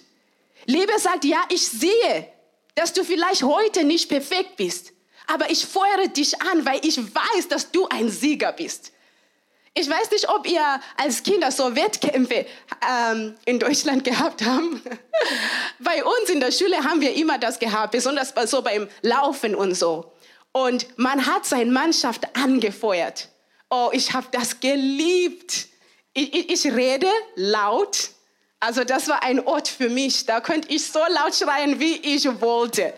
Liebe 0.67 0.99
sagt, 0.99 1.25
ja, 1.25 1.45
ich 1.49 1.67
sehe, 1.67 2.29
dass 2.75 2.93
du 2.93 3.05
vielleicht 3.05 3.43
heute 3.43 3.85
nicht 3.85 4.09
perfekt 4.09 4.57
bist, 4.57 4.93
aber 5.27 5.51
ich 5.51 5.65
feuere 5.65 6.09
dich 6.09 6.41
an, 6.41 6.65
weil 6.67 6.85
ich 6.85 6.99
weiß, 6.99 7.49
dass 7.49 7.71
du 7.71 7.87
ein 7.89 8.09
Sieger 8.09 8.53
bist. 8.53 8.93
Ich 9.77 9.91
weiß 9.91 10.11
nicht, 10.13 10.29
ob 10.29 10.49
ihr 10.49 10.81
als 10.97 11.23
Kinder 11.25 11.51
so 11.51 11.75
Wettkämpfe 11.75 12.47
ähm, 12.89 13.35
in 13.45 13.59
Deutschland 13.59 14.05
gehabt 14.05 14.45
haben. 14.45 14.81
Bei 15.81 16.05
uns 16.05 16.31
in 16.31 16.39
der 16.39 16.53
Schule 16.53 16.77
haben 16.85 17.01
wir 17.01 17.15
immer 17.15 17.39
das 17.39 17.59
gehabt, 17.59 17.91
besonders 17.91 18.33
so 18.47 18.63
beim 18.63 18.89
Laufen 19.03 19.57
und 19.57 19.75
so. 19.75 20.13
Und 20.53 20.87
man 20.97 21.27
hat 21.27 21.45
seine 21.45 21.73
Mannschaft 21.73 22.37
angefeuert. 22.37 23.29
Oh, 23.69 23.91
ich 23.93 24.13
habe 24.13 24.29
das 24.31 24.61
geliebt. 24.61 25.67
Ich, 26.13 26.33
ich, 26.33 26.51
ich 26.51 26.73
rede 26.73 27.09
laut, 27.35 28.11
Also 28.65 28.83
das 28.83 29.09
war 29.09 29.23
ein 29.23 29.47
Ort 29.47 29.69
für 29.69 29.91
mich. 29.91 30.25
Da 30.25 30.41
könnte 30.41 30.69
ich 30.71 30.87
so 30.87 31.01
laut 31.11 31.35
schreien, 31.35 31.81
wie 31.81 31.97
ich 31.97 32.25
wollte. 32.41 32.95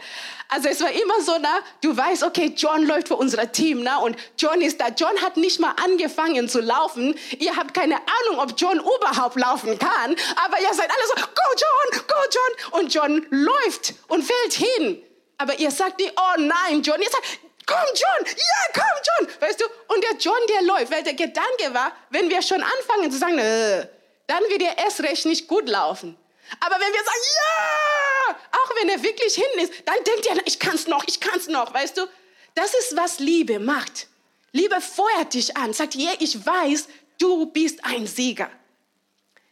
Also 0.48 0.68
es 0.68 0.80
war 0.80 0.92
immer 0.92 1.20
so, 1.22 1.32
na, 1.40 1.58
du 1.80 1.96
weißt, 1.96 2.22
okay, 2.22 2.52
John 2.56 2.86
läuft 2.86 3.08
für 3.08 3.16
unser 3.16 3.50
Team, 3.50 3.82
na, 3.82 3.98
und 3.98 4.16
John 4.38 4.60
ist 4.60 4.80
da. 4.80 4.90
John 4.96 5.20
hat 5.22 5.36
nicht 5.36 5.58
mal 5.58 5.74
angefangen 5.84 6.48
zu 6.48 6.60
laufen. 6.60 7.18
Ihr 7.40 7.56
habt 7.56 7.74
keine 7.74 7.96
Ahnung, 7.96 8.38
ob 8.44 8.54
John 8.56 8.78
überhaupt 8.78 9.34
laufen 9.34 9.76
kann, 9.76 10.14
aber 10.44 10.60
ihr 10.60 10.72
seid 10.72 10.88
alle 10.88 11.06
so, 11.08 11.14
go 11.14 11.42
John, 11.58 12.02
go 12.06 12.14
John. 12.30 12.80
Und 12.80 12.94
John 12.94 13.26
läuft 13.30 13.94
und 14.06 14.22
fällt 14.22 14.52
hin. 14.52 15.02
Aber 15.38 15.58
ihr 15.58 15.72
sagt 15.72 15.98
nicht, 15.98 16.12
oh 16.16 16.40
nein, 16.40 16.80
John. 16.80 17.02
Ihr 17.02 17.10
sagt, 17.10 17.40
komm 17.66 17.88
John, 17.88 18.24
ja, 18.24 18.72
komm 18.72 19.26
John. 19.26 19.40
Weißt 19.40 19.60
du, 19.60 19.64
und 19.92 20.04
der 20.04 20.16
John, 20.20 20.38
der 20.48 20.62
läuft, 20.62 20.92
weil 20.92 21.02
der 21.02 21.14
Gedanke 21.14 21.74
war, 21.74 21.90
wenn 22.10 22.30
wir 22.30 22.40
schon 22.40 22.62
anfangen 22.62 23.10
zu 23.10 23.18
sagen, 23.18 23.38
äh, 23.38 23.88
dann 24.26 24.42
wird 24.48 24.62
er 24.62 24.78
erst 24.78 25.00
recht 25.00 25.26
nicht 25.26 25.48
gut 25.48 25.68
laufen. 25.68 26.16
Aber 26.60 26.76
wenn 26.76 26.92
wir 26.92 27.04
sagen, 27.04 27.24
ja, 27.36 28.36
auch 28.52 28.76
wenn 28.76 28.88
er 28.88 29.02
wirklich 29.02 29.34
hin 29.34 29.62
ist, 29.62 29.72
dann 29.84 29.96
denkt 30.04 30.26
er, 30.26 30.46
ich 30.46 30.58
kann's 30.58 30.86
noch, 30.86 31.04
ich 31.06 31.20
kann's 31.20 31.48
noch, 31.48 31.74
weißt 31.74 31.96
du? 31.96 32.06
Das 32.54 32.72
ist, 32.74 32.96
was 32.96 33.18
Liebe 33.18 33.58
macht. 33.58 34.08
Liebe 34.52 34.80
feuert 34.80 35.34
dich 35.34 35.56
an, 35.56 35.72
sagt, 35.72 35.94
ja, 35.96 36.12
ich 36.18 36.44
weiß, 36.46 36.88
du 37.18 37.46
bist 37.46 37.84
ein 37.84 38.06
Sieger. 38.06 38.50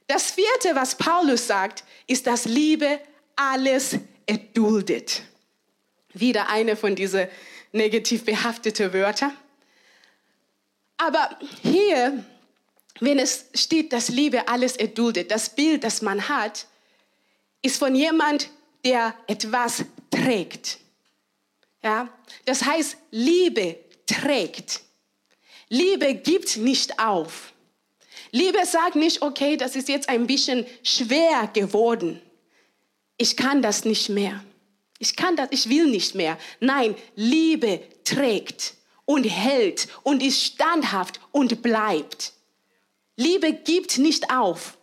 Das 0.07 0.31
vierte, 0.31 0.75
was 0.75 0.97
Paulus 0.97 1.47
sagt, 1.47 1.85
ist, 2.07 2.27
dass 2.27 2.45
Liebe 2.45 3.01
alles 3.37 3.97
erduldet. 4.27 5.23
Wieder 6.13 6.49
eine 6.49 6.77
von 6.77 6.95
diesen 6.95 7.29
negativ 7.73 8.25
behafteten 8.25 8.93
Wörtern. 8.93 9.37
Aber 10.97 11.39
hier 11.63 12.25
wenn 13.01 13.19
es 13.19 13.47
steht, 13.55 13.93
dass 13.93 14.09
Liebe 14.09 14.49
alles 14.49 14.77
erduldet, 14.77 15.31
das 15.31 15.55
Bild, 15.55 15.85
das 15.85 16.03
man 16.03 16.29
hat, 16.29 16.67
ist 17.63 17.79
von 17.79 17.95
jemand, 17.95 18.51
der 18.85 19.15
etwas 19.27 19.85
trägt. 20.11 20.79
Ja? 21.83 22.09
Das 22.45 22.65
heißt, 22.65 22.97
Liebe 23.11 23.79
trägt. 24.07 24.83
Liebe 25.69 26.15
gibt 26.15 26.57
nicht 26.57 26.99
auf. 26.99 27.53
Liebe 28.31 28.65
sagt 28.67 28.97
nicht, 28.97 29.23
okay, 29.23 29.57
das 29.57 29.77
ist 29.77 29.89
jetzt 29.89 30.09
ein 30.09 30.27
bisschen 30.27 30.67
schwer 30.83 31.49
geworden. 31.53 32.21
Ich 33.17 33.37
kann 33.37 33.63
das 33.63 33.85
nicht 33.85 34.09
mehr. 34.09 34.45
Ich 34.99 35.17
kann 35.17 35.37
das, 35.37 35.49
ich 35.51 35.69
will 35.69 35.87
nicht 35.87 36.15
mehr. 36.15 36.39
Nein, 36.61 36.95
Liebe 37.15 37.81
trägt 38.05 38.75
und 39.05 39.25
hält 39.25 39.89
und 40.03 40.23
ist 40.23 40.43
standhaft 40.43 41.21
und 41.31 41.63
bleibt. 41.63 42.33
Liebe 43.17 43.53
gibt 43.53 43.99
nicht 43.99 44.31
auf. 44.31 44.77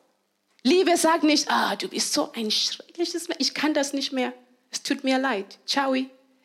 Liebe 0.64 0.96
sagt 0.96 1.24
nicht, 1.24 1.50
ah, 1.50 1.76
du 1.76 1.88
bist 1.88 2.14
so 2.14 2.32
ein 2.34 2.52
schreckliches 2.52 3.28
Mensch, 3.28 3.40
ich 3.40 3.54
kann 3.54 3.74
das 3.74 3.94
nicht 3.94 4.14
mehr. 4.14 4.34
Es 4.70 4.84
tut 4.84 5.04
mir 5.04 5.18
leid. 5.18 5.58
Ciao. 5.66 5.96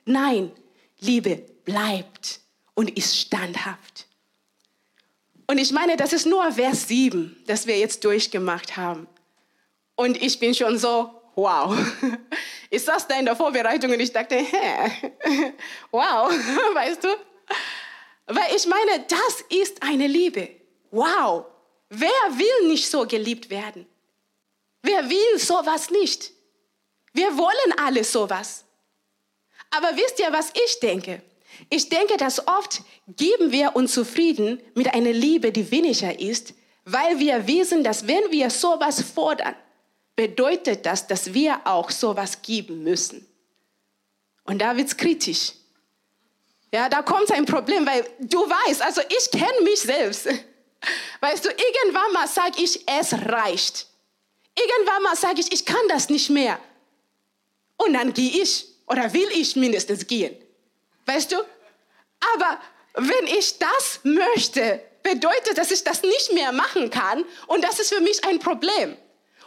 Nein, 0.05 0.53
Liebe 1.01 1.37
bleibt 1.65 2.41
und 2.75 2.97
ist 2.97 3.17
standhaft. 3.17 4.07
Und 5.47 5.59
ich 5.59 5.71
meine, 5.71 5.97
das 5.97 6.13
ist 6.13 6.27
nur 6.27 6.51
Vers 6.53 6.89
7, 6.89 7.37
das 7.47 7.67
wir 7.67 7.79
jetzt 7.79 8.05
durchgemacht 8.05 8.77
haben. 8.77 9.07
Und 9.95 10.21
ich 10.21 10.39
bin 10.41 10.55
schon 10.55 10.79
so, 10.79 11.11
wow. 11.35 11.77
Ich 12.69 12.83
saß 12.83 13.07
da 13.07 13.19
in 13.19 13.27
der 13.27 13.37
Vorbereitung 13.37 13.93
und 13.93 14.01
ich 14.01 14.13
dachte, 14.13 14.35
hä, 14.35 14.91
wow, 15.93 16.31
weißt 16.75 17.05
du? 17.05 17.09
Weil 18.27 18.57
ich 18.57 18.67
meine, 18.67 19.05
das 19.07 19.45
ist 19.61 19.83
eine 19.83 20.09
Liebe. 20.09 20.49
Wow. 20.91 21.47
Wer 21.89 22.09
will 22.09 22.69
nicht 22.69 22.91
so 22.91 23.07
geliebt 23.07 23.51
werden? 23.51 23.87
Wer 24.83 25.09
will 25.09 25.39
sowas 25.39 25.91
nicht? 25.91 26.33
Wir 27.13 27.37
wollen 27.37 27.79
alle 27.79 28.05
sowas. 28.05 28.65
Aber 29.71 29.97
wisst 29.97 30.19
ihr, 30.19 30.33
was 30.33 30.51
ich 30.55 30.81
denke? 30.81 31.23
Ich 31.71 31.89
denke, 31.89 32.17
dass 32.17 32.47
oft 32.47 32.83
geben 33.09 33.51
wir 33.53 33.75
uns 33.75 33.95
zufrieden 33.95 34.61
mit 34.75 34.93
einer 34.93 35.13
Liebe, 35.13 35.53
die 35.53 35.71
weniger 35.71 36.19
ist, 36.19 36.55
weil 36.85 37.19
wir 37.19 37.47
wissen, 37.47 37.83
dass 37.83 38.07
wenn 38.07 38.31
wir 38.31 38.51
sowas 38.51 39.03
fordern, 39.03 39.57
bedeutet 40.15 40.87
das, 40.87 41.07
dass 41.07 41.33
wir 41.35 41.61
auch 41.65 41.91
sowas 41.91 42.43
geben 42.43 42.83
müssen. 42.83 43.27
Und 44.45 44.61
da 44.61 44.77
wird 44.77 44.89
es 44.89 44.97
kritisch. 44.97 45.53
Ja, 46.73 46.89
da 46.89 47.03
kommt 47.03 47.31
ein 47.33 47.47
Problem, 47.47 47.87
weil 47.87 48.05
du 48.21 48.39
weißt, 48.39 48.83
also 48.83 49.01
ich 49.09 49.31
kenne 49.31 49.63
mich 49.63 49.81
selbst. 49.81 50.29
Weißt 51.21 51.45
du, 51.45 51.49
irgendwann 51.49 52.13
mal 52.13 52.29
sage 52.29 52.63
ich, 52.63 52.87
es 52.89 53.13
reicht. 53.13 53.87
Irgendwann 54.55 55.03
mal 55.03 55.17
sage 55.17 55.41
ich, 55.41 55.53
ich 55.53 55.65
kann 55.65 55.89
das 55.89 56.09
nicht 56.09 56.31
mehr. 56.31 56.59
Und 57.77 57.95
dann 57.95 58.13
gehe 58.13 58.43
ich 58.43 58.67
oder 58.87 59.13
will 59.13 59.29
ich 59.33 59.57
mindestens 59.57 60.07
gehen. 60.07 60.37
Weißt 61.05 61.33
du? 61.33 61.37
Aber 62.35 62.61
wenn 62.95 63.27
ich 63.27 63.59
das 63.59 64.01
möchte, 64.03 64.81
bedeutet, 65.03 65.59
dass 65.59 65.71
ich 65.71 65.85
das 65.85 66.03
nicht 66.03 66.33
mehr 66.33 66.53
machen 66.53 66.91
kann 66.91 67.25
und 67.47 67.63
das 67.63 67.79
ist 67.79 67.93
für 67.93 68.01
mich 68.01 68.25
ein 68.25 68.39
Problem. 68.39 68.97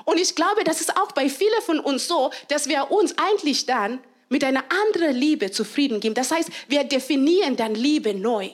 Und 0.06 0.20
ich 0.20 0.36
glaube, 0.36 0.64
das 0.64 0.82
ist 0.82 0.96
auch 0.96 1.12
bei 1.12 1.30
vielen 1.30 1.62
von 1.62 1.80
uns 1.80 2.08
so, 2.08 2.32
dass 2.48 2.68
wir 2.68 2.92
uns 2.92 3.16
eigentlich 3.18 3.66
dann 3.66 4.00
mit 4.30 4.44
einer 4.44 4.64
anderen 4.70 5.16
Liebe 5.16 5.52
zufrieden 5.52 6.00
geben. 6.00 6.16
Das 6.16 6.32
heißt, 6.32 6.50
wir 6.68 6.84
definieren 6.84 7.56
dann 7.58 7.76
Liebe 7.76 8.14
neu. 8.14 8.50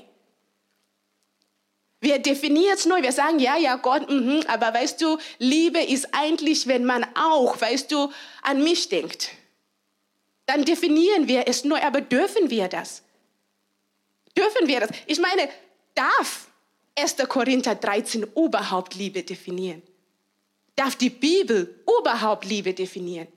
Wir 2.05 2.19
definieren 2.19 2.75
es 2.75 2.85
neu. 2.85 3.01
Wir 3.01 3.11
sagen, 3.11 3.39
ja, 3.39 3.57
ja, 3.57 3.77
Gott, 3.77 4.07
mh, 4.07 4.43
aber 4.45 4.71
weißt 4.71 5.01
du, 5.01 5.17
Liebe 5.39 5.81
ist 5.81 6.07
eigentlich, 6.11 6.67
wenn 6.67 6.85
man 6.85 7.03
auch, 7.15 7.59
weißt 7.59 7.91
du, 7.91 8.11
an 8.43 8.63
mich 8.63 8.89
denkt. 8.89 9.31
Dann 10.45 10.63
definieren 10.63 11.27
wir 11.27 11.47
es 11.47 11.63
neu. 11.63 11.81
Aber 11.81 12.01
dürfen 12.01 12.51
wir 12.51 12.67
das? 12.67 13.01
Dürfen 14.37 14.67
wir 14.67 14.81
das? 14.81 14.91
Ich 15.07 15.19
meine, 15.19 15.49
darf 15.95 16.45
1. 16.95 17.15
Korinther 17.27 17.73
13 17.73 18.21
überhaupt 18.35 18.93
Liebe 18.93 19.23
definieren? 19.23 19.81
Darf 20.75 20.95
die 20.95 21.09
Bibel 21.09 21.83
überhaupt 21.99 22.45
Liebe 22.45 22.75
definieren? 22.75 23.29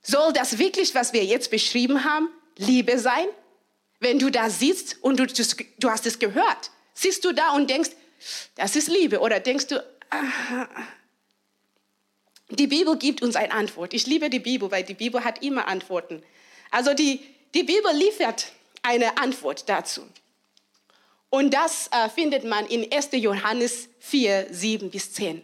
Soll 0.00 0.32
das 0.32 0.56
wirklich, 0.56 0.94
was 0.94 1.12
wir 1.12 1.26
jetzt 1.26 1.50
beschrieben 1.50 2.04
haben, 2.04 2.30
Liebe 2.56 2.98
sein? 2.98 3.26
Wenn 3.98 4.18
du 4.18 4.30
da 4.30 4.48
sitzt 4.48 4.96
und 5.02 5.20
du, 5.20 5.26
du 5.26 5.90
hast 5.90 6.06
es 6.06 6.18
gehört, 6.18 6.70
Siehst 6.94 7.24
du 7.24 7.32
da 7.32 7.52
und 7.52 7.70
denkst, 7.70 7.90
das 8.54 8.76
ist 8.76 8.88
Liebe? 8.88 9.20
Oder 9.20 9.40
denkst 9.40 9.68
du, 9.68 9.82
die 12.50 12.66
Bibel 12.66 12.96
gibt 12.96 13.22
uns 13.22 13.36
eine 13.36 13.52
Antwort. 13.52 13.94
Ich 13.94 14.06
liebe 14.06 14.28
die 14.28 14.40
Bibel, 14.40 14.70
weil 14.70 14.82
die 14.82 14.94
Bibel 14.94 15.22
hat 15.22 15.42
immer 15.42 15.68
Antworten. 15.68 16.22
Also 16.70 16.94
die, 16.94 17.20
die 17.54 17.62
Bibel 17.62 17.92
liefert 17.94 18.52
eine 18.82 19.18
Antwort 19.18 19.68
dazu. 19.68 20.02
Und 21.30 21.54
das 21.54 21.88
äh, 21.92 22.08
findet 22.08 22.44
man 22.44 22.66
in 22.66 22.90
1. 22.92 23.10
Johannes 23.12 23.88
4, 24.00 24.48
7 24.50 24.90
bis 24.90 25.12
10. 25.12 25.42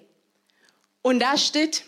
Und 1.03 1.21
da 1.21 1.39
steht, 1.39 1.85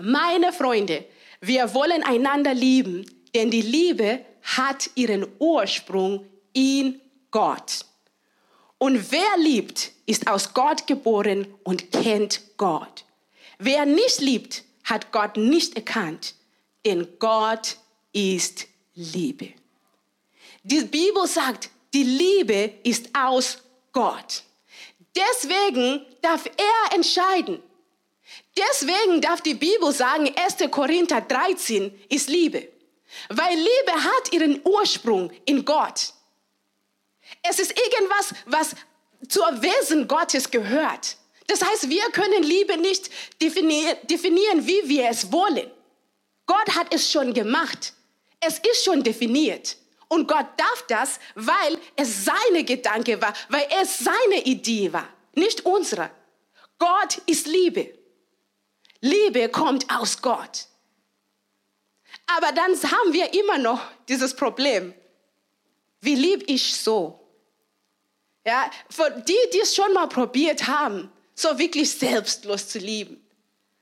meine 0.00 0.52
Freunde, 0.52 1.04
wir 1.40 1.72
wollen 1.74 2.02
einander 2.02 2.54
lieben, 2.54 3.06
denn 3.34 3.52
die 3.52 3.62
Liebe 3.62 4.24
hat 4.42 4.90
ihren 4.96 5.26
Ursprung 5.38 6.26
in 6.52 7.00
Gott. 7.30 7.84
Und 8.78 9.10
wer 9.10 9.36
liebt, 9.38 9.92
ist 10.06 10.28
aus 10.28 10.54
Gott 10.54 10.86
geboren 10.86 11.52
und 11.64 11.90
kennt 11.92 12.40
Gott. 12.56 13.04
Wer 13.58 13.84
nicht 13.84 14.20
liebt, 14.20 14.64
hat 14.84 15.10
Gott 15.12 15.36
nicht 15.36 15.76
erkannt, 15.76 16.34
denn 16.86 17.06
Gott 17.18 17.76
ist 18.12 18.66
Liebe. 18.94 19.52
Die 20.62 20.82
Bibel 20.82 21.26
sagt, 21.26 21.70
die 21.92 22.04
Liebe 22.04 22.74
ist 22.84 23.08
aus 23.14 23.58
Gott. 23.92 24.44
Deswegen 25.16 26.06
darf 26.22 26.46
er 26.46 26.94
entscheiden. 26.94 27.62
Deswegen 28.56 29.20
darf 29.20 29.40
die 29.40 29.54
Bibel 29.54 29.92
sagen, 29.92 30.32
1. 30.36 30.70
Korinther 30.70 31.20
13 31.20 31.92
ist 32.08 32.28
Liebe. 32.28 32.68
Weil 33.28 33.56
Liebe 33.56 34.04
hat 34.04 34.32
ihren 34.32 34.60
Ursprung 34.64 35.32
in 35.44 35.64
Gott. 35.64 36.12
Es 37.42 37.58
ist 37.58 37.74
irgendwas, 37.78 38.34
was 38.46 38.74
zur 39.28 39.62
Wesen 39.62 40.08
Gottes 40.08 40.50
gehört. 40.50 41.16
Das 41.46 41.62
heißt, 41.62 41.88
wir 41.88 42.04
können 42.10 42.42
Liebe 42.42 42.76
nicht 42.76 43.10
definieren, 43.40 44.66
wie 44.66 44.88
wir 44.88 45.08
es 45.08 45.32
wollen. 45.32 45.70
Gott 46.46 46.76
hat 46.76 46.94
es 46.94 47.10
schon 47.10 47.32
gemacht. 47.34 47.94
Es 48.40 48.58
ist 48.58 48.84
schon 48.84 49.02
definiert. 49.02 49.76
Und 50.08 50.26
Gott 50.26 50.46
darf 50.56 50.84
das, 50.88 51.20
weil 51.34 51.78
es 51.96 52.24
seine 52.24 52.64
Gedanke 52.64 53.20
war, 53.20 53.34
weil 53.48 53.66
es 53.82 53.98
seine 53.98 54.44
Idee 54.44 54.92
war, 54.92 55.08
nicht 55.34 55.66
unsere. 55.66 56.10
Gott 56.78 57.20
ist 57.26 57.46
Liebe. 57.46 57.94
Liebe 59.00 59.48
kommt 59.48 59.90
aus 59.90 60.20
Gott. 60.22 60.66
Aber 62.26 62.52
dann 62.52 62.72
haben 62.72 63.12
wir 63.12 63.32
immer 63.34 63.58
noch 63.58 63.80
dieses 64.08 64.34
Problem. 64.34 64.94
Wie 66.00 66.14
lieb 66.14 66.44
ich 66.46 66.76
so? 66.76 67.27
Ja, 68.48 68.70
für 68.88 69.10
die, 69.10 69.36
die 69.52 69.60
es 69.60 69.76
schon 69.76 69.92
mal 69.92 70.06
probiert 70.06 70.68
haben, 70.68 71.12
so 71.34 71.58
wirklich 71.58 71.90
selbstlos 71.90 72.66
zu 72.66 72.78
lieben. 72.78 73.22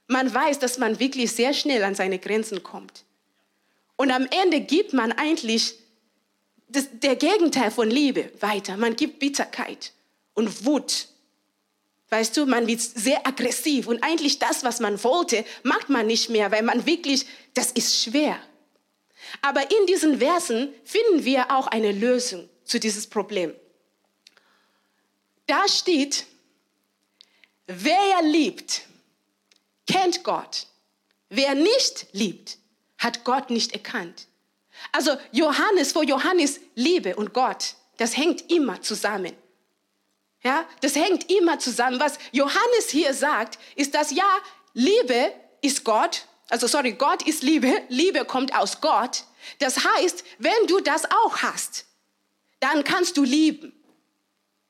man 0.08 0.34
weiß, 0.34 0.58
dass 0.58 0.76
man 0.78 0.98
wirklich 0.98 1.30
sehr 1.30 1.54
schnell 1.54 1.84
an 1.84 1.94
seine 1.94 2.18
Grenzen 2.18 2.64
kommt. 2.64 3.04
Und 3.94 4.10
am 4.10 4.26
Ende 4.42 4.60
gibt 4.60 4.92
man 4.92 5.12
eigentlich 5.12 5.76
das, 6.66 6.88
der 6.90 7.14
Gegenteil 7.14 7.70
von 7.70 7.88
Liebe 7.88 8.32
weiter. 8.40 8.76
Man 8.76 8.96
gibt 8.96 9.20
Bitterkeit 9.20 9.92
und 10.34 10.64
Wut. 10.64 11.06
Weißt 12.08 12.36
du, 12.36 12.44
man 12.46 12.66
wird 12.66 12.80
sehr 12.80 13.24
aggressiv 13.24 13.86
und 13.86 14.02
eigentlich 14.02 14.40
das, 14.40 14.64
was 14.64 14.80
man 14.80 15.02
wollte, 15.04 15.44
macht 15.62 15.90
man 15.90 16.08
nicht 16.08 16.28
mehr, 16.28 16.50
weil 16.50 16.64
man 16.64 16.86
wirklich, 16.86 17.24
das 17.54 17.70
ist 17.70 18.02
schwer. 18.02 18.36
Aber 19.42 19.62
in 19.62 19.86
diesen 19.86 20.18
Versen 20.18 20.74
finden 20.82 21.24
wir 21.24 21.52
auch 21.52 21.68
eine 21.68 21.92
Lösung 21.92 22.48
zu 22.64 22.80
dieses 22.80 23.06
Problem. 23.06 23.54
Da 25.46 25.68
steht, 25.68 26.26
wer 27.66 28.22
liebt, 28.22 28.82
kennt 29.86 30.24
Gott. 30.24 30.66
Wer 31.28 31.54
nicht 31.54 32.06
liebt, 32.12 32.58
hat 32.98 33.24
Gott 33.24 33.50
nicht 33.50 33.72
erkannt. 33.72 34.26
Also 34.92 35.16
Johannes, 35.32 35.92
vor 35.92 36.04
Johannes 36.04 36.60
Liebe 36.74 37.16
und 37.16 37.32
Gott, 37.32 37.74
das 37.96 38.16
hängt 38.16 38.50
immer 38.50 38.80
zusammen. 38.82 39.32
Ja, 40.42 40.64
das 40.80 40.94
hängt 40.94 41.30
immer 41.30 41.58
zusammen. 41.58 41.98
Was 41.98 42.18
Johannes 42.30 42.90
hier 42.90 43.14
sagt, 43.14 43.58
ist, 43.74 43.94
dass 43.94 44.12
ja, 44.12 44.38
Liebe 44.74 45.32
ist 45.62 45.82
Gott. 45.82 46.26
Also 46.48 46.66
sorry, 46.68 46.92
Gott 46.92 47.26
ist 47.26 47.42
Liebe. 47.42 47.82
Liebe 47.88 48.24
kommt 48.24 48.54
aus 48.54 48.80
Gott. 48.80 49.24
Das 49.58 49.84
heißt, 49.84 50.24
wenn 50.38 50.66
du 50.68 50.80
das 50.80 51.04
auch 51.10 51.38
hast, 51.38 51.86
dann 52.60 52.84
kannst 52.84 53.16
du 53.16 53.24
lieben. 53.24 53.72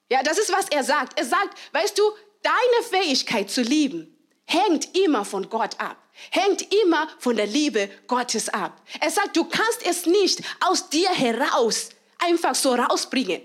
Ja, 0.09 0.23
das 0.23 0.39
ist, 0.39 0.53
was 0.53 0.69
er 0.69 0.85
sagt. 0.85 1.19
Er 1.19 1.25
sagt, 1.25 1.59
weißt 1.73 1.99
du, 1.99 2.03
deine 2.43 2.89
Fähigkeit 2.89 3.51
zu 3.51 3.63
lieben 3.63 4.17
hängt 4.45 4.97
immer 4.97 5.25
von 5.25 5.49
Gott 5.49 5.79
ab. 5.81 5.97
Hängt 6.31 6.73
immer 6.73 7.09
von 7.19 7.37
der 7.37 7.47
Liebe 7.47 7.91
Gottes 8.07 8.49
ab. 8.49 8.81
Er 9.01 9.11
sagt, 9.11 9.37
du 9.37 9.45
kannst 9.45 9.85
es 9.85 10.07
nicht 10.07 10.41
aus 10.61 10.89
dir 10.89 11.11
heraus 11.11 11.91
einfach 12.19 12.55
so 12.55 12.75
rausbringen. 12.75 13.43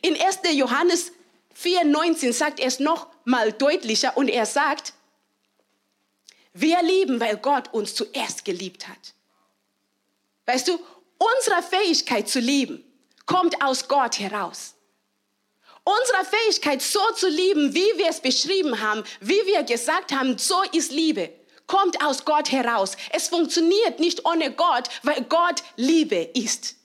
In 0.00 0.18
1. 0.18 0.40
Johannes 0.52 1.12
4,19 1.60 2.32
sagt 2.32 2.60
er 2.60 2.68
es 2.68 2.78
noch 2.78 3.08
mal 3.24 3.52
deutlicher 3.52 4.16
und 4.16 4.28
er 4.28 4.46
sagt, 4.46 4.94
wir 6.54 6.82
lieben, 6.82 7.20
weil 7.20 7.36
Gott 7.36 7.72
uns 7.74 7.94
zuerst 7.94 8.44
geliebt 8.44 8.88
hat. 8.88 9.14
Weißt 10.46 10.68
du, 10.68 10.78
unsere 11.18 11.62
Fähigkeit 11.62 12.28
zu 12.28 12.40
lieben 12.40 12.84
kommt 13.26 13.62
aus 13.62 13.86
Gott 13.86 14.18
heraus. 14.18 14.74
Unsere 15.88 16.24
Fähigkeit, 16.26 16.82
so 16.82 17.00
zu 17.16 17.30
lieben, 17.30 17.74
wie 17.74 17.96
wir 17.96 18.10
es 18.10 18.20
beschrieben 18.20 18.82
haben, 18.82 19.04
wie 19.20 19.40
wir 19.46 19.62
gesagt 19.62 20.12
haben, 20.12 20.36
so 20.36 20.60
ist 20.72 20.92
Liebe, 20.92 21.30
kommt 21.66 22.04
aus 22.04 22.26
Gott 22.26 22.52
heraus. 22.52 22.94
Es 23.10 23.28
funktioniert 23.28 23.98
nicht 23.98 24.26
ohne 24.26 24.52
Gott, 24.52 24.90
weil 25.02 25.22
Gott 25.22 25.62
Liebe 25.76 26.16
ist. 26.34 26.76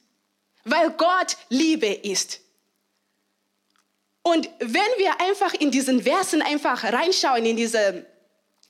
Weil 0.63 0.91
Gott 0.91 1.35
Liebe 1.49 1.87
ist. 1.87 2.39
Und 4.21 4.49
wenn 4.59 4.93
wir 4.97 5.19
einfach 5.19 5.53
in 5.53 5.69
diesen 5.69 6.03
Versen 6.03 6.41
einfach 6.41 6.85
reinschauen, 6.85 7.45
in 7.45 7.57
diese 7.57 8.05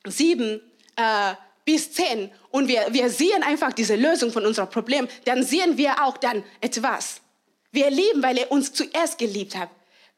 sieben 0.08 0.62
äh, 0.96 1.36
bis 1.64 1.94
zehn, 1.94 2.32
und 2.50 2.68
wir, 2.68 2.88
wir 2.90 3.12
sehen 3.12 3.44
einfach 3.44 3.72
diese 3.72 3.96
Lösung 3.96 4.32
von 4.32 4.48
unserem 4.48 4.72
Problem, 4.72 5.08
dann 5.26 5.44
sehen 5.44 5.78
wir 5.78 6.04
auch 6.04 6.18
dann 6.18 6.44
etwas. 6.60 7.22
Wir 7.72 7.92
lieben, 7.92 8.24
weil 8.24 8.40
er 8.40 8.52
uns 8.52 8.74
zuerst 8.74 9.20
geliebt 9.20 9.56
hat. 9.56 9.70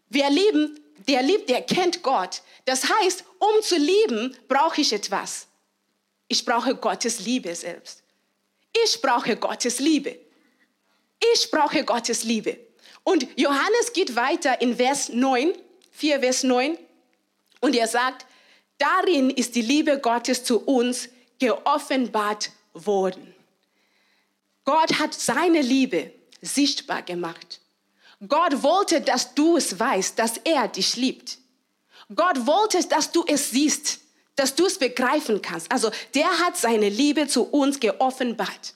Wir 0.10 0.30
lieben, 0.30 0.80
der 1.08 1.22
liebt, 1.22 1.50
der 1.50 1.62
kennt 1.62 2.02
Gott. 2.04 2.42
Das 2.66 2.84
heißt, 2.90 3.24
um 3.40 3.62
zu 3.62 3.78
lieben, 3.78 4.36
brauche 4.48 4.82
ich 4.82 4.94
etwas. 4.94 5.48
Ich 6.28 6.44
brauche 6.44 6.76
Gottes 6.76 7.20
Liebe 7.20 7.54
selbst. 7.56 8.04
Ich 8.84 9.02
brauche 9.02 9.36
Gottes 9.36 9.80
Liebe. 9.80 10.20
Ich 11.34 11.50
brauche 11.52 11.84
Gottes 11.84 12.24
Liebe. 12.24 12.60
Und 13.04 13.28
Johannes 13.38 13.94
geht 13.94 14.16
weiter 14.16 14.60
in 14.62 14.76
Vers 14.76 15.10
9, 15.10 15.54
4 15.92 16.20
Vers 16.20 16.44
9, 16.44 16.78
und 17.62 17.76
er 17.76 17.88
sagt, 17.88 18.26
darin 18.78 19.30
ist 19.30 19.56
die 19.56 19.62
Liebe 19.62 20.00
Gottes 20.00 20.44
zu 20.44 20.60
uns 20.60 21.10
geoffenbart 21.40 22.52
worden. 22.74 23.34
Gott 24.64 25.00
hat 25.00 25.14
seine 25.14 25.62
Liebe 25.62 26.12
sichtbar 26.42 27.04
gemacht. 27.04 27.62
Gott 28.28 28.64
wollte, 28.64 29.02
dass 29.02 29.34
du 29.34 29.58
es 29.58 29.80
weißt, 29.80 30.18
dass 30.18 30.38
er 30.38 30.68
dich 30.68 30.96
liebt. 30.96 31.38
Gott 32.14 32.46
wollte, 32.46 32.86
dass 32.88 33.12
du 33.12 33.24
es 33.28 33.50
siehst, 33.50 34.00
dass 34.36 34.56
du 34.56 34.66
es 34.66 34.78
begreifen 34.78 35.42
kannst. 35.42 35.72
Also 35.72 35.92
der 36.14 36.28
hat 36.40 36.58
seine 36.58 36.90
Liebe 36.90 37.28
zu 37.28 37.44
uns 37.44 37.80
geoffenbart. 37.80 38.74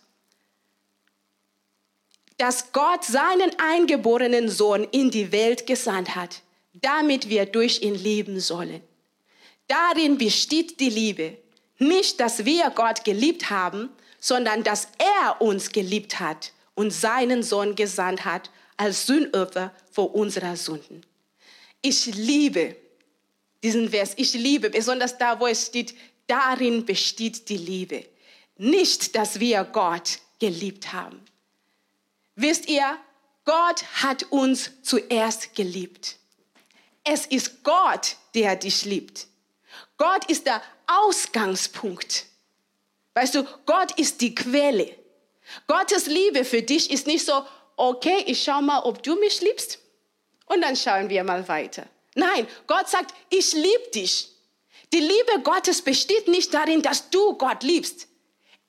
Dass 2.37 2.71
Gott 2.71 3.03
seinen 3.03 3.51
eingeborenen 3.59 4.49
Sohn 4.49 4.85
in 4.91 5.11
die 5.11 5.31
Welt 5.31 5.67
gesandt 5.67 6.15
hat, 6.15 6.41
damit 6.73 7.29
wir 7.29 7.45
durch 7.45 7.81
ihn 7.81 7.95
leben 7.95 8.39
sollen. 8.39 8.81
Darin 9.67 10.17
besteht 10.17 10.79
die 10.79 10.89
Liebe. 10.89 11.37
Nicht, 11.77 12.19
dass 12.19 12.45
wir 12.45 12.69
Gott 12.71 13.03
geliebt 13.03 13.49
haben, 13.49 13.89
sondern 14.19 14.63
dass 14.63 14.87
er 14.97 15.41
uns 15.41 15.71
geliebt 15.71 16.19
hat 16.19 16.51
und 16.75 16.91
seinen 16.91 17.43
Sohn 17.43 17.75
gesandt 17.75 18.25
hat 18.25 18.49
als 18.79 19.05
Sündopfer 19.07 19.73
vor 19.91 20.15
unserer 20.15 20.55
Sünden. 20.55 21.05
Ich 21.81 22.05
liebe 22.05 22.77
diesen 23.61 23.89
Vers. 23.89 24.13
Ich 24.15 24.33
liebe, 24.33 24.69
besonders 24.69 25.17
da, 25.17 25.37
wo 25.37 25.47
es 25.47 25.67
steht, 25.67 25.93
darin 26.27 26.85
besteht 26.85 27.49
die 27.49 27.57
Liebe. 27.57 28.05
Nicht, 28.55 29.15
dass 29.15 29.39
wir 29.41 29.65
Gott 29.65 30.19
geliebt 30.39 30.93
haben. 30.93 31.19
Wisst 32.35 32.69
ihr, 32.69 32.97
Gott 33.43 33.83
hat 34.01 34.23
uns 34.31 34.71
zuerst 34.81 35.55
geliebt. 35.55 36.15
Es 37.03 37.25
ist 37.25 37.63
Gott, 37.63 38.15
der 38.33 38.55
dich 38.55 38.85
liebt. 38.85 39.27
Gott 39.97 40.29
ist 40.29 40.45
der 40.45 40.61
Ausgangspunkt. 40.87 42.27
Weißt 43.13 43.35
du, 43.35 43.43
Gott 43.65 43.91
ist 43.99 44.21
die 44.21 44.33
Quelle. 44.33 44.95
Gottes 45.67 46.05
Liebe 46.05 46.45
für 46.45 46.61
dich 46.61 46.91
ist 46.91 47.07
nicht 47.07 47.25
so, 47.25 47.43
okay, 47.79 48.23
ich 48.27 48.43
schau 48.43 48.61
mal, 48.61 48.79
ob 48.79 49.01
du 49.01 49.15
mich 49.15 49.41
liebst 49.41 49.79
und 50.45 50.61
dann 50.61 50.75
schauen 50.75 51.09
wir 51.09 51.23
mal 51.23 51.47
weiter. 51.47 51.85
Nein, 52.15 52.47
Gott 52.67 52.89
sagt, 52.89 53.13
ich 53.29 53.53
liebe 53.53 53.89
dich. 53.93 54.29
Die 54.91 54.99
Liebe 54.99 55.41
Gottes 55.43 55.81
besteht 55.81 56.27
nicht 56.27 56.53
darin, 56.53 56.81
dass 56.81 57.09
du 57.09 57.33
Gott 57.37 57.63
liebst. 57.63 58.07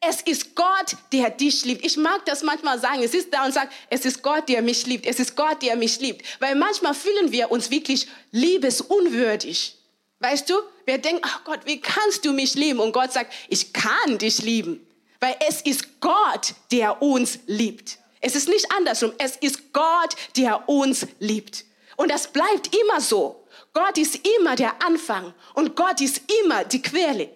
Es 0.00 0.22
ist 0.22 0.54
Gott, 0.54 0.96
der 1.12 1.30
dich 1.30 1.64
liebt. 1.64 1.84
Ich 1.84 1.96
mag 1.96 2.24
das 2.24 2.42
manchmal 2.42 2.78
sagen. 2.78 3.02
Es 3.02 3.12
ist 3.12 3.32
da 3.32 3.44
und 3.44 3.52
sagt, 3.52 3.72
es 3.90 4.04
ist 4.04 4.22
Gott, 4.22 4.48
der 4.48 4.62
mich 4.62 4.86
liebt. 4.86 5.06
Es 5.06 5.18
ist 5.18 5.36
Gott, 5.36 5.62
der 5.62 5.76
mich 5.76 5.98
liebt. 6.00 6.24
Weil 6.40 6.54
manchmal 6.54 6.94
fühlen 6.94 7.32
wir 7.32 7.50
uns 7.50 7.70
wirklich 7.70 8.06
liebesunwürdig. 8.30 9.76
Weißt 10.20 10.48
du? 10.48 10.54
Wir 10.86 10.98
denken, 10.98 11.22
ach 11.24 11.44
Gott, 11.44 11.60
wie 11.64 11.80
kannst 11.80 12.24
du 12.24 12.32
mich 12.32 12.54
lieben? 12.54 12.80
Und 12.80 12.92
Gott 12.92 13.12
sagt, 13.12 13.32
ich 13.48 13.72
kann 13.72 14.18
dich 14.18 14.40
lieben. 14.40 14.86
Weil 15.20 15.36
es 15.48 15.60
ist 15.62 16.00
Gott, 16.00 16.54
der 16.70 17.02
uns 17.02 17.38
liebt. 17.46 17.98
Es 18.20 18.34
ist 18.34 18.48
nicht 18.48 18.70
andersrum. 18.72 19.12
Es 19.18 19.36
ist 19.36 19.72
Gott, 19.72 20.14
der 20.36 20.68
uns 20.68 21.06
liebt. 21.18 21.64
Und 21.96 22.10
das 22.10 22.28
bleibt 22.28 22.74
immer 22.74 23.00
so. 23.00 23.46
Gott 23.72 23.98
ist 23.98 24.26
immer 24.38 24.56
der 24.56 24.82
Anfang 24.82 25.32
und 25.54 25.76
Gott 25.76 26.00
ist 26.00 26.22
immer 26.42 26.64
die 26.64 26.82
Quelle. 26.82 27.30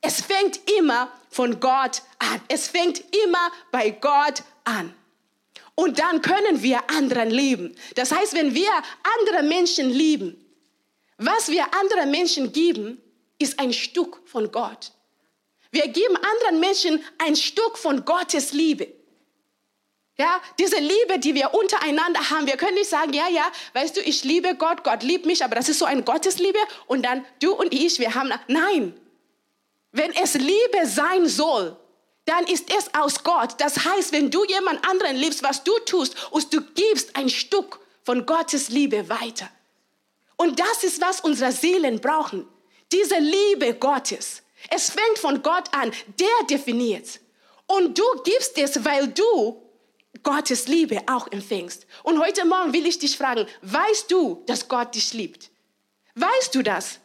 Es 0.00 0.20
fängt 0.20 0.60
immer 0.78 1.10
von 1.30 1.58
Gott 1.58 2.02
an. 2.18 2.40
Es 2.48 2.68
fängt 2.68 3.02
immer 3.24 3.50
bei 3.72 3.90
Gott 3.90 4.42
an. 4.64 4.94
Und 5.74 5.98
dann 5.98 6.22
können 6.22 6.62
wir 6.62 6.88
anderen 6.90 7.30
lieben. 7.30 7.76
Das 7.94 8.12
heißt, 8.12 8.34
wenn 8.34 8.54
wir 8.54 8.70
andere 9.20 9.42
Menschen 9.42 9.90
lieben, 9.90 10.44
was 11.18 11.48
wir 11.48 11.64
anderen 11.80 12.10
Menschen 12.10 12.52
geben, 12.52 13.00
ist 13.38 13.58
ein 13.58 13.72
Stück 13.72 14.20
von 14.26 14.50
Gott. 14.52 14.92
Wir 15.70 15.88
geben 15.88 16.16
anderen 16.16 16.60
Menschen 16.60 17.04
ein 17.18 17.36
Stück 17.36 17.76
von 17.76 18.04
Gottes 18.04 18.52
Liebe. 18.52 18.97
Ja, 20.20 20.40
diese 20.58 20.78
Liebe, 20.78 21.20
die 21.20 21.34
wir 21.34 21.54
untereinander 21.54 22.30
haben, 22.30 22.46
wir 22.46 22.56
können 22.56 22.74
nicht 22.74 22.90
sagen, 22.90 23.12
ja, 23.12 23.28
ja, 23.28 23.44
weißt 23.74 23.96
du, 23.96 24.00
ich 24.00 24.24
liebe 24.24 24.56
Gott, 24.56 24.82
Gott 24.82 25.04
liebt 25.04 25.26
mich, 25.26 25.44
aber 25.44 25.54
das 25.54 25.68
ist 25.68 25.78
so 25.78 25.84
eine 25.84 26.02
Gottesliebe 26.02 26.58
und 26.88 27.04
dann 27.04 27.24
du 27.40 27.52
und 27.52 27.72
ich, 27.72 28.00
wir 28.00 28.14
haben, 28.14 28.32
nein. 28.48 28.98
Wenn 29.92 30.12
es 30.16 30.34
Liebe 30.34 30.86
sein 30.86 31.26
soll, 31.28 31.76
dann 32.24 32.44
ist 32.46 32.68
es 32.76 32.92
aus 32.94 33.22
Gott. 33.22 33.54
Das 33.58 33.84
heißt, 33.84 34.12
wenn 34.12 34.30
du 34.30 34.44
jemand 34.44 34.86
anderen 34.86 35.16
liebst, 35.16 35.42
was 35.42 35.64
du 35.64 35.72
tust, 35.86 36.14
und 36.30 36.52
du 36.52 36.60
gibst 36.60 37.16
ein 37.16 37.30
Stück 37.30 37.80
von 38.04 38.26
Gottes 38.26 38.68
Liebe 38.68 39.08
weiter. 39.08 39.48
Und 40.36 40.60
das 40.60 40.84
ist, 40.84 41.00
was 41.00 41.20
unsere 41.20 41.52
Seelen 41.52 42.00
brauchen. 42.00 42.46
Diese 42.92 43.18
Liebe 43.18 43.74
Gottes. 43.74 44.42
Es 44.68 44.90
fängt 44.90 45.18
von 45.18 45.42
Gott 45.42 45.72
an. 45.72 45.90
Der 46.18 46.46
definiert. 46.50 47.20
Und 47.66 47.98
du 47.98 48.04
gibst 48.24 48.58
es, 48.58 48.84
weil 48.84 49.08
du 49.08 49.62
Gottes 50.22 50.68
Liebe 50.68 51.00
auch 51.06 51.30
empfängst. 51.30 51.86
Und 52.02 52.20
heute 52.20 52.44
Morgen 52.44 52.72
will 52.72 52.86
ich 52.86 52.98
dich 52.98 53.16
fragen, 53.16 53.46
weißt 53.62 54.10
du, 54.10 54.42
dass 54.46 54.68
Gott 54.68 54.94
dich 54.94 55.12
liebt? 55.12 55.50
Weißt 56.14 56.54
du 56.54 56.62
das? 56.62 57.00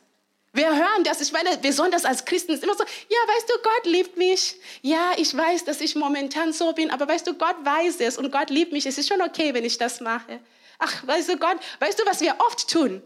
Wir 0.55 0.69
hören 0.69 1.03
das, 1.03 1.19
ich 1.19 1.31
meine, 1.31 1.57
besonders 1.57 2.05
als 2.05 2.25
Christen 2.25 2.51
ist 2.51 2.63
immer 2.63 2.75
so, 2.75 2.83
ja, 2.83 3.17
weißt 3.35 3.49
du, 3.49 3.53
Gott 3.63 3.85
liebt 3.91 4.17
mich. 4.17 4.55
Ja, 4.83 5.13
ich 5.17 5.35
weiß, 5.35 5.65
dass 5.65 5.81
ich 5.81 5.95
momentan 5.95 6.53
so 6.53 6.73
bin, 6.73 6.91
aber 6.91 7.07
weißt 7.07 7.25
du, 7.25 7.33
Gott 7.33 7.55
weiß 7.63 7.99
es 8.01 8.19
und 8.19 8.31
Gott 8.31 8.51
liebt 8.51 8.71
mich. 8.71 8.85
Es 8.85 8.99
ist 8.99 9.09
schon 9.09 9.21
okay, 9.21 9.55
wenn 9.55 9.65
ich 9.65 9.79
das 9.79 9.99
mache. 9.99 10.39
Ach, 10.77 11.07
weißt 11.07 11.29
du, 11.29 11.37
Gott, 11.37 11.57
weißt 11.79 11.99
du, 11.99 12.05
was 12.05 12.21
wir 12.21 12.35
oft 12.39 12.69
tun, 12.69 13.01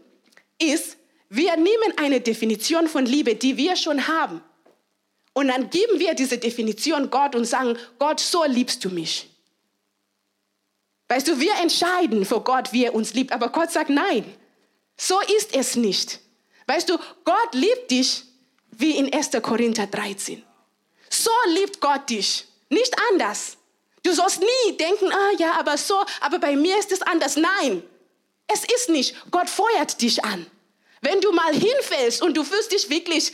ist, 0.58 0.98
wir 1.30 1.56
nehmen 1.56 1.94
eine 1.96 2.20
Definition 2.20 2.86
von 2.86 3.06
Liebe, 3.06 3.34
die 3.34 3.56
wir 3.56 3.76
schon 3.76 4.08
haben. 4.08 4.42
Und 5.32 5.48
dann 5.48 5.70
geben 5.70 5.98
wir 5.98 6.14
diese 6.14 6.36
Definition 6.36 7.08
Gott 7.08 7.34
und 7.34 7.44
sagen, 7.44 7.78
Gott, 7.98 8.20
so 8.20 8.44
liebst 8.44 8.84
du 8.84 8.90
mich. 8.90 9.30
Weißt 11.08 11.26
du, 11.26 11.40
wir 11.40 11.54
entscheiden 11.54 12.24
vor 12.24 12.44
Gott, 12.44 12.72
wie 12.72 12.84
er 12.84 12.94
uns 12.94 13.14
liebt, 13.14 13.32
aber 13.32 13.48
Gott 13.48 13.70
sagt, 13.70 13.90
nein, 13.90 14.24
so 14.96 15.18
ist 15.38 15.54
es 15.54 15.76
nicht. 15.76 16.20
Weißt 16.66 16.88
du, 16.88 16.98
Gott 17.24 17.54
liebt 17.54 17.90
dich 17.90 18.24
wie 18.70 18.96
in 18.96 19.12
1. 19.12 19.30
Korinther 19.42 19.86
13. 19.86 20.42
So 21.08 21.30
liebt 21.54 21.80
Gott 21.80 22.10
dich, 22.10 22.46
nicht 22.68 22.94
anders. 23.10 23.56
Du 24.02 24.12
sollst 24.12 24.40
nie 24.40 24.76
denken, 24.76 25.10
ah 25.10 25.32
ja, 25.38 25.52
aber 25.58 25.76
so, 25.78 26.04
aber 26.20 26.38
bei 26.38 26.54
mir 26.56 26.78
ist 26.78 26.92
es 26.92 27.02
anders. 27.02 27.36
Nein, 27.36 27.82
es 28.46 28.64
ist 28.64 28.90
nicht. 28.90 29.16
Gott 29.30 29.48
feuert 29.48 30.00
dich 30.00 30.24
an. 30.24 30.46
Wenn 31.00 31.20
du 31.20 31.32
mal 31.32 31.52
hinfällst 31.52 32.22
und 32.22 32.36
du 32.36 32.44
fühlst 32.44 32.72
dich 32.72 32.90
wirklich, 32.90 33.32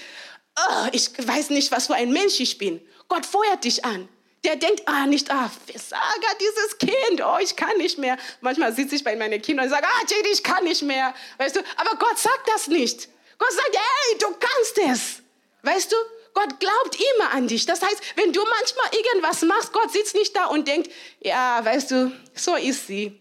oh, 0.56 0.88
ich 0.92 1.10
weiß 1.18 1.50
nicht, 1.50 1.72
was 1.72 1.86
für 1.88 1.94
ein 1.94 2.12
Mensch 2.12 2.40
ich 2.40 2.58
bin. 2.58 2.80
Gott 3.08 3.26
feuert 3.26 3.64
dich 3.64 3.84
an. 3.84 4.08
Der 4.44 4.56
denkt, 4.56 4.82
ah, 4.86 5.06
nicht, 5.06 5.30
ah, 5.30 5.50
Versager, 5.66 6.34
dieses 6.38 6.78
Kind, 6.78 7.22
oh, 7.24 7.38
ich 7.40 7.56
kann 7.56 7.76
nicht 7.78 7.98
mehr. 7.98 8.18
Manchmal 8.40 8.74
sitze 8.74 8.96
ich 8.96 9.04
bei 9.04 9.16
meinen 9.16 9.40
Kindern 9.40 9.66
und 9.66 9.70
sage, 9.70 9.86
ah, 9.86 10.04
Jade, 10.08 10.28
ich 10.28 10.42
kann 10.42 10.64
nicht 10.64 10.82
mehr. 10.82 11.14
Weißt 11.38 11.56
du, 11.56 11.60
aber 11.76 11.96
Gott 11.96 12.18
sagt 12.18 12.48
das 12.52 12.68
nicht. 12.68 13.08
Gott 13.38 13.52
sagt, 13.52 13.74
hey, 13.76 14.18
du 14.18 14.26
kannst 14.38 14.78
es. 14.78 15.22
Weißt 15.62 15.90
du, 15.90 15.96
Gott 16.34 16.60
glaubt 16.60 16.98
immer 17.16 17.30
an 17.32 17.48
dich. 17.48 17.64
Das 17.64 17.80
heißt, 17.80 18.00
wenn 18.16 18.32
du 18.32 18.42
manchmal 18.42 18.86
irgendwas 18.92 19.42
machst, 19.42 19.72
Gott 19.72 19.92
sitzt 19.92 20.14
nicht 20.14 20.36
da 20.36 20.46
und 20.46 20.68
denkt, 20.68 20.90
ja, 21.20 21.64
weißt 21.64 21.92
du, 21.92 22.12
so 22.34 22.56
ist 22.56 22.86
sie. 22.86 23.18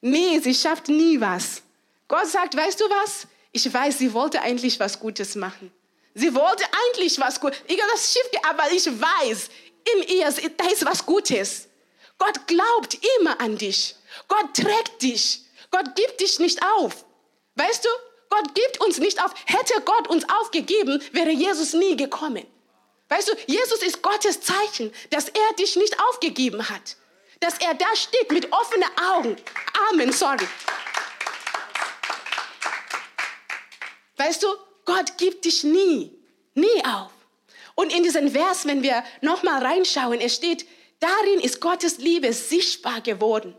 Nee, 0.00 0.38
sie 0.40 0.54
schafft 0.54 0.88
nie 0.88 1.20
was. 1.20 1.62
Gott 2.08 2.26
sagt, 2.26 2.56
weißt 2.56 2.80
du 2.80 2.84
was? 2.90 3.26
Ich 3.52 3.72
weiß, 3.72 3.98
sie 3.98 4.12
wollte 4.12 4.40
eigentlich 4.42 4.78
was 4.78 4.98
Gutes 4.98 5.34
machen. 5.34 5.72
Sie 6.14 6.34
wollte 6.34 6.64
eigentlich 6.86 7.18
was 7.20 7.40
Gutes. 7.40 7.60
Das 7.68 8.12
Schiff, 8.12 8.28
aber 8.42 8.70
ich 8.72 8.86
weiß, 8.86 9.50
in 9.94 10.02
ihr, 10.16 10.32
da 10.56 10.68
ist 10.68 10.84
was 10.84 11.04
Gutes. 11.04 11.68
Gott 12.18 12.46
glaubt 12.46 12.98
immer 13.18 13.40
an 13.40 13.56
dich. 13.56 13.94
Gott 14.26 14.54
trägt 14.54 15.02
dich. 15.02 15.42
Gott 15.70 15.94
gibt 15.94 16.20
dich 16.20 16.38
nicht 16.38 16.62
auf. 16.62 17.04
Weißt 17.54 17.84
du, 17.84 17.88
Gott 18.30 18.54
gibt 18.54 18.80
uns 18.80 18.98
nicht 18.98 19.22
auf. 19.22 19.32
Hätte 19.46 19.80
Gott 19.84 20.08
uns 20.08 20.24
aufgegeben, 20.28 21.02
wäre 21.12 21.30
Jesus 21.30 21.72
nie 21.72 21.96
gekommen. 21.96 22.46
Weißt 23.08 23.28
du, 23.28 23.32
Jesus 23.46 23.82
ist 23.82 24.02
Gottes 24.02 24.40
Zeichen, 24.40 24.92
dass 25.10 25.28
er 25.28 25.54
dich 25.58 25.76
nicht 25.76 25.98
aufgegeben 26.00 26.68
hat. 26.68 26.96
Dass 27.40 27.58
er 27.58 27.74
da 27.74 27.94
steht 27.94 28.30
mit 28.32 28.52
offenen 28.52 28.88
Augen. 29.12 29.36
Amen, 29.90 30.12
sorry. 30.12 30.46
Weißt 34.16 34.42
du, 34.42 34.48
Gott 34.84 35.16
gibt 35.16 35.44
dich 35.44 35.64
nie, 35.64 36.12
nie 36.54 36.84
auf. 36.84 37.12
Und 37.78 37.92
in 37.92 38.02
diesen 38.02 38.32
Vers, 38.32 38.66
wenn 38.66 38.82
wir 38.82 39.04
nochmal 39.20 39.64
reinschauen, 39.64 40.20
es 40.20 40.34
steht, 40.34 40.66
darin 40.98 41.38
ist 41.40 41.60
Gottes 41.60 41.98
Liebe 41.98 42.32
sichtbar 42.32 43.00
geworden. 43.02 43.54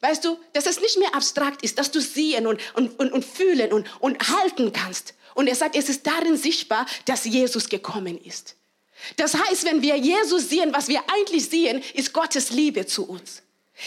Weißt 0.00 0.24
du, 0.24 0.36
dass 0.54 0.66
es 0.66 0.80
nicht 0.80 0.98
mehr 0.98 1.14
abstrakt 1.14 1.62
ist, 1.62 1.78
dass 1.78 1.92
du 1.92 2.00
sehen 2.00 2.48
und, 2.48 2.60
und, 2.74 2.98
und, 2.98 3.12
und 3.12 3.24
fühlen 3.24 3.72
und, 3.72 3.86
und 4.00 4.18
halten 4.28 4.72
kannst. 4.72 5.14
Und 5.36 5.46
er 5.46 5.54
sagt, 5.54 5.76
es 5.76 5.88
ist 5.88 6.04
darin 6.04 6.36
sichtbar, 6.36 6.84
dass 7.04 7.26
Jesus 7.26 7.68
gekommen 7.68 8.20
ist. 8.20 8.56
Das 9.18 9.34
heißt, 9.34 9.66
wenn 9.66 9.82
wir 9.82 9.98
Jesus 9.98 10.48
sehen, 10.48 10.72
was 10.72 10.88
wir 10.88 11.04
eigentlich 11.06 11.48
sehen, 11.48 11.80
ist 11.94 12.12
Gottes 12.12 12.50
Liebe 12.50 12.86
zu 12.86 13.08
uns. 13.08 13.40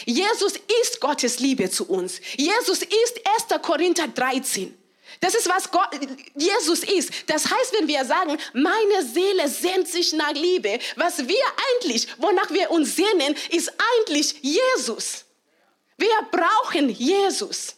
Jesus 0.06 0.54
ist 0.82 1.02
Gottes 1.02 1.40
Liebe 1.40 1.70
zu 1.70 1.90
uns. 1.90 2.22
Jesus 2.38 2.84
ist 2.84 3.20
1. 3.52 3.62
Korinther 3.62 4.08
13. 4.08 4.74
Das 5.20 5.34
ist, 5.34 5.50
was 5.50 5.72
Gott, 5.72 5.90
Jesus 6.36 6.84
ist. 6.84 7.12
Das 7.28 7.46
heißt, 7.46 7.74
wenn 7.80 7.88
wir 7.88 8.06
sagen, 8.06 8.38
meine 8.54 9.06
Seele 9.06 9.48
sehnt 9.48 9.88
sich 9.88 10.14
nach 10.14 10.34
Liebe, 10.34 10.80
was 10.96 11.28
wir 11.28 11.44
eigentlich, 11.82 12.08
wonach 12.18 12.52
wir 12.52 12.70
uns 12.72 12.96
sehnen, 12.96 13.36
ist 13.50 13.72
eigentlich 14.04 14.36
Jesus. 14.42 15.26
Wir 15.98 16.10
brauchen 16.32 16.90
Jesus. 16.90 17.76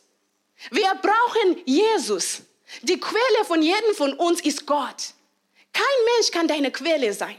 Wir 0.71 0.93
brauchen 1.01 1.61
Jesus. 1.65 2.41
Die 2.81 2.99
Quelle 2.99 3.45
von 3.45 3.61
jedem 3.61 3.95
von 3.95 4.13
uns 4.13 4.41
ist 4.41 4.65
Gott. 4.65 5.13
Kein 5.73 5.83
Mensch 6.15 6.31
kann 6.31 6.47
deine 6.47 6.71
Quelle 6.71 7.13
sein. 7.13 7.35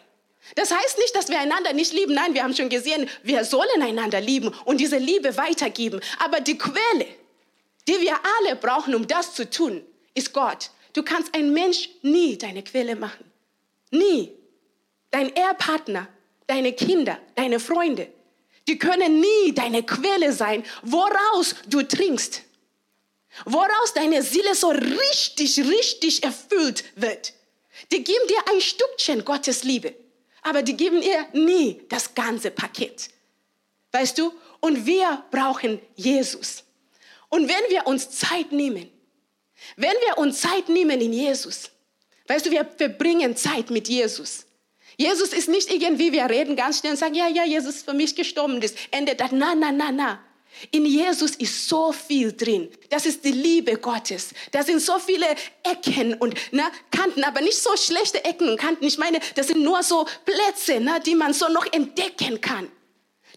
Das 0.56 0.70
heißt 0.70 0.98
nicht, 0.98 1.14
dass 1.14 1.28
wir 1.28 1.38
einander 1.38 1.72
nicht 1.72 1.92
lieben. 1.92 2.14
Nein, 2.14 2.34
wir 2.34 2.42
haben 2.42 2.56
schon 2.56 2.68
gesehen, 2.68 3.08
wir 3.22 3.44
sollen 3.44 3.82
einander 3.82 4.20
lieben 4.20 4.54
und 4.64 4.78
diese 4.78 4.96
Liebe 4.96 5.36
weitergeben. 5.36 6.00
Aber 6.18 6.40
die 6.40 6.58
Quelle, 6.58 7.06
die 7.88 8.00
wir 8.00 8.18
alle 8.38 8.56
brauchen, 8.56 8.94
um 8.94 9.06
das 9.06 9.34
zu 9.34 9.48
tun, 9.48 9.82
ist 10.14 10.32
Gott. 10.32 10.70
Du 10.92 11.02
kannst 11.02 11.34
ein 11.34 11.52
Mensch 11.52 11.88
nie 12.02 12.36
deine 12.36 12.62
Quelle 12.62 12.96
machen. 12.96 13.24
Nie. 13.90 14.32
Dein 15.10 15.34
Ehepartner, 15.34 16.08
deine 16.46 16.72
Kinder, 16.72 17.18
deine 17.34 17.58
Freunde, 17.58 18.08
die 18.68 18.78
können 18.78 19.20
nie 19.20 19.52
deine 19.52 19.82
Quelle 19.82 20.32
sein, 20.32 20.64
woraus 20.82 21.56
du 21.66 21.82
trinkst. 21.82 22.42
Woraus 23.44 23.94
deine 23.94 24.22
Seele 24.22 24.54
so 24.54 24.68
richtig, 24.70 25.58
richtig 25.58 26.22
erfüllt 26.22 26.84
wird. 26.96 27.32
Die 27.92 28.02
geben 28.02 28.26
dir 28.28 28.52
ein 28.52 28.60
Stückchen 28.60 29.24
Gottes 29.24 29.64
Liebe, 29.64 29.94
aber 30.42 30.62
die 30.62 30.76
geben 30.76 31.00
dir 31.00 31.26
nie 31.32 31.80
das 31.88 32.14
ganze 32.14 32.50
Paket. 32.50 33.08
Weißt 33.92 34.18
du? 34.18 34.32
Und 34.60 34.86
wir 34.86 35.24
brauchen 35.30 35.80
Jesus. 35.96 36.64
Und 37.30 37.48
wenn 37.48 37.70
wir 37.70 37.86
uns 37.86 38.10
Zeit 38.10 38.52
nehmen, 38.52 38.90
wenn 39.76 39.94
wir 40.06 40.18
uns 40.18 40.40
Zeit 40.40 40.68
nehmen 40.68 41.00
in 41.00 41.12
Jesus, 41.12 41.70
weißt 42.26 42.46
du, 42.46 42.50
wir 42.50 42.64
verbringen 42.76 43.36
Zeit 43.36 43.70
mit 43.70 43.88
Jesus. 43.88 44.46
Jesus 44.96 45.32
ist 45.32 45.48
nicht 45.48 45.72
irgendwie, 45.72 46.12
wir 46.12 46.28
reden 46.28 46.56
ganz 46.56 46.80
schnell 46.80 46.92
und 46.92 46.98
sagen, 46.98 47.14
ja, 47.14 47.28
ja, 47.28 47.44
Jesus 47.44 47.76
ist 47.76 47.84
für 47.86 47.94
mich 47.94 48.14
gestorben, 48.14 48.60
das 48.60 48.74
endet 48.90 49.20
das. 49.20 49.32
Na, 49.32 49.54
na, 49.54 49.72
na, 49.72 49.90
na. 49.90 50.20
In 50.72 50.84
Jesus 50.84 51.36
ist 51.36 51.68
so 51.68 51.92
viel 51.92 52.36
drin. 52.36 52.68
Das 52.90 53.06
ist 53.06 53.24
die 53.24 53.30
Liebe 53.30 53.76
Gottes. 53.76 54.30
Da 54.50 54.62
sind 54.62 54.80
so 54.80 54.98
viele 54.98 55.26
Ecken 55.62 56.14
und 56.14 56.34
ne, 56.52 56.64
Kanten, 56.90 57.24
aber 57.24 57.40
nicht 57.40 57.56
so 57.56 57.74
schlechte 57.76 58.24
Ecken 58.24 58.48
und 58.48 58.58
Kanten. 58.58 58.84
Ich 58.84 58.98
meine, 58.98 59.20
das 59.36 59.46
sind 59.46 59.62
nur 59.62 59.82
so 59.82 60.06
Plätze, 60.24 60.80
ne, 60.80 61.00
die 61.06 61.14
man 61.14 61.32
so 61.32 61.48
noch 61.48 61.72
entdecken 61.72 62.40
kann. 62.40 62.70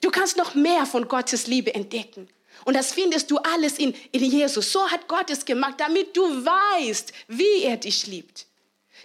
Du 0.02 0.10
kannst 0.10 0.38
noch 0.38 0.54
mehr 0.56 0.86
von 0.86 1.08
Gottes 1.08 1.48
Liebe 1.48 1.74
entdecken. 1.74 2.28
Und 2.66 2.76
das 2.76 2.94
findest 2.94 3.30
du 3.30 3.38
alles 3.38 3.78
in, 3.78 3.94
in 4.12 4.24
Jesus. 4.24 4.72
So 4.72 4.90
hat 4.90 5.08
Gott 5.08 5.30
es 5.30 5.44
gemacht, 5.44 5.76
damit 5.78 6.16
du 6.16 6.24
weißt, 6.24 7.14
wie 7.28 7.64
er 7.64 7.78
dich 7.78 8.08
liebt 8.08 8.46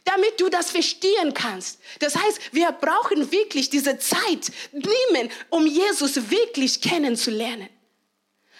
damit 0.04 0.40
du 0.40 0.48
das 0.48 0.70
verstehen 0.70 1.34
kannst. 1.34 1.80
Das 1.98 2.16
heißt, 2.16 2.52
wir 2.52 2.70
brauchen 2.72 3.30
wirklich 3.30 3.68
diese 3.68 3.98
Zeit 3.98 4.50
nehmen, 4.72 5.30
um 5.50 5.66
Jesus 5.66 6.30
wirklich 6.30 6.80
kennenzulernen. 6.80 7.68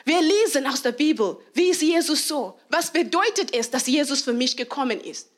Wir 0.04 0.20
lesen 0.20 0.66
aus 0.66 0.82
der 0.82 0.92
Bibel, 0.92 1.38
wie 1.54 1.68
ist 1.68 1.82
Jesus 1.82 2.26
so? 2.28 2.58
Was 2.68 2.92
bedeutet 2.92 3.54
es, 3.54 3.70
dass 3.70 3.86
Jesus 3.86 4.22
für 4.22 4.32
mich 4.32 4.56
gekommen 4.56 5.00
ist? 5.00 5.30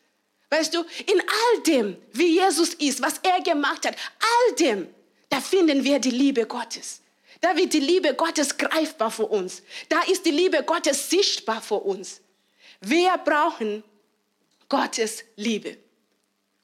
Weißt 0.51 0.75
du, 0.75 0.81
in 1.07 1.21
all 1.21 1.63
dem, 1.63 1.97
wie 2.13 2.35
Jesus 2.35 2.75
ist, 2.75 3.01
was 3.01 3.15
er 3.23 3.41
gemacht 3.41 3.87
hat, 3.87 3.97
all 4.19 4.55
dem, 4.57 4.89
da 5.29 5.41
finden 5.41 5.85
wir 5.85 5.99
die 5.99 6.11
Liebe 6.11 6.47
Gottes. 6.47 7.00
Da 7.41 7.57
wird 7.57 7.73
die 7.73 7.81
Liebe 7.81 8.15
Gottes 8.15 8.57
greifbar 8.57 9.11
für 9.11 9.27
uns. 9.27 9.63
Da 9.89 10.03
ist 10.03 10.27
die 10.27 10.31
Liebe 10.31 10.63
Gottes 10.63 11.09
sichtbar 11.09 11.63
für 11.63 11.77
uns. 11.77 12.21
Wir 12.81 13.17
brauchen 13.19 13.83
Gottes 14.69 15.25
Liebe. 15.37 15.79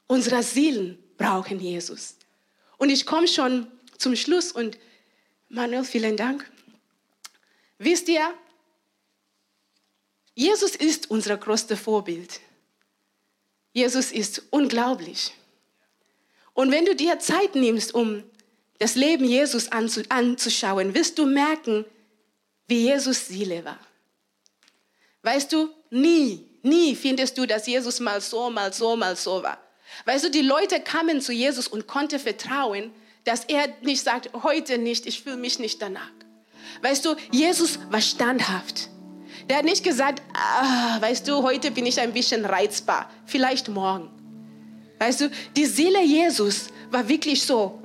Unsere 0.07 0.43
Seelen 0.43 1.03
brauchen 1.17 1.61
Jesus. 1.61 2.17
Und 2.79 2.91
ich 2.91 3.07
komme 3.07 3.27
schon 3.27 3.71
zum 3.99 4.15
Schluss 4.17 4.53
und 4.53 4.79
Manuel, 5.49 5.85
vielen 5.85 6.17
Dank. 6.17 6.51
Wisst 7.79 8.09
ihr, 8.09 8.35
Jesus 10.35 10.77
ist 10.77 11.11
unser 11.11 11.37
größtes 11.37 11.81
Vorbild. 11.81 12.41
Jesus 13.73 14.13
ist 14.13 14.43
unglaublich. 14.51 15.33
Und 16.53 16.71
wenn 16.71 16.85
du 16.85 16.95
dir 16.95 17.19
Zeit 17.19 17.55
nimmst, 17.55 17.95
um 17.95 18.23
das 18.79 18.95
Leben 18.95 19.25
Jesus 19.25 19.69
anzuschauen, 19.71 20.95
wirst 20.95 21.19
du 21.19 21.27
merken, 21.27 21.85
wie 22.69 22.83
Jesus 22.87 23.29
Seele 23.29 23.65
war. 23.65 23.79
Weißt 25.23 25.53
du, 25.53 25.71
nie, 25.91 26.47
nie 26.63 26.95
findest 26.95 27.39
du, 27.39 27.47
dass 27.47 27.67
Jesus 27.67 28.01
mal 28.01 28.21
so, 28.21 28.51
mal 28.51 28.73
so, 28.73 28.97
mal 28.97 29.17
so 29.17 29.43
war. 29.43 29.59
Weißt 30.05 30.25
du, 30.25 30.31
die 30.31 30.43
Leute 30.43 30.81
kamen 30.81 31.21
zu 31.21 31.33
Jesus 31.33 31.69
und 31.69 31.87
konnten 31.87 32.19
vertrauen, 32.19 32.93
dass 33.25 33.45
er 33.45 33.69
nicht 33.83 34.03
sagt, 34.03 34.31
heute 34.43 34.79
nicht, 34.79 35.07
ich 35.07 35.23
fühle 35.23 35.37
mich 35.37 35.59
nicht 35.59 35.81
danach. 35.83 36.11
Weißt 36.83 37.05
du, 37.05 37.17
Jesus 37.31 37.79
war 37.91 38.01
standhaft. 38.01 38.89
Der 39.49 39.59
hat 39.59 39.65
nicht 39.65 39.85
gesagt, 39.85 40.23
ah, 40.35 41.01
weißt 41.01 41.27
du, 41.27 41.43
heute 41.43 41.71
bin 41.71 41.87
ich 41.87 42.01
ein 42.01 42.13
bisschen 42.13 42.45
reizbar, 42.45 43.11
vielleicht 43.27 43.69
morgen. 43.69 44.11
Weißt 44.99 45.21
du, 45.21 45.31
die 45.57 45.67
Seele 45.67 46.03
Jesus 46.03 46.69
war 46.91 47.09
wirklich 47.09 47.43
so. 47.43 47.83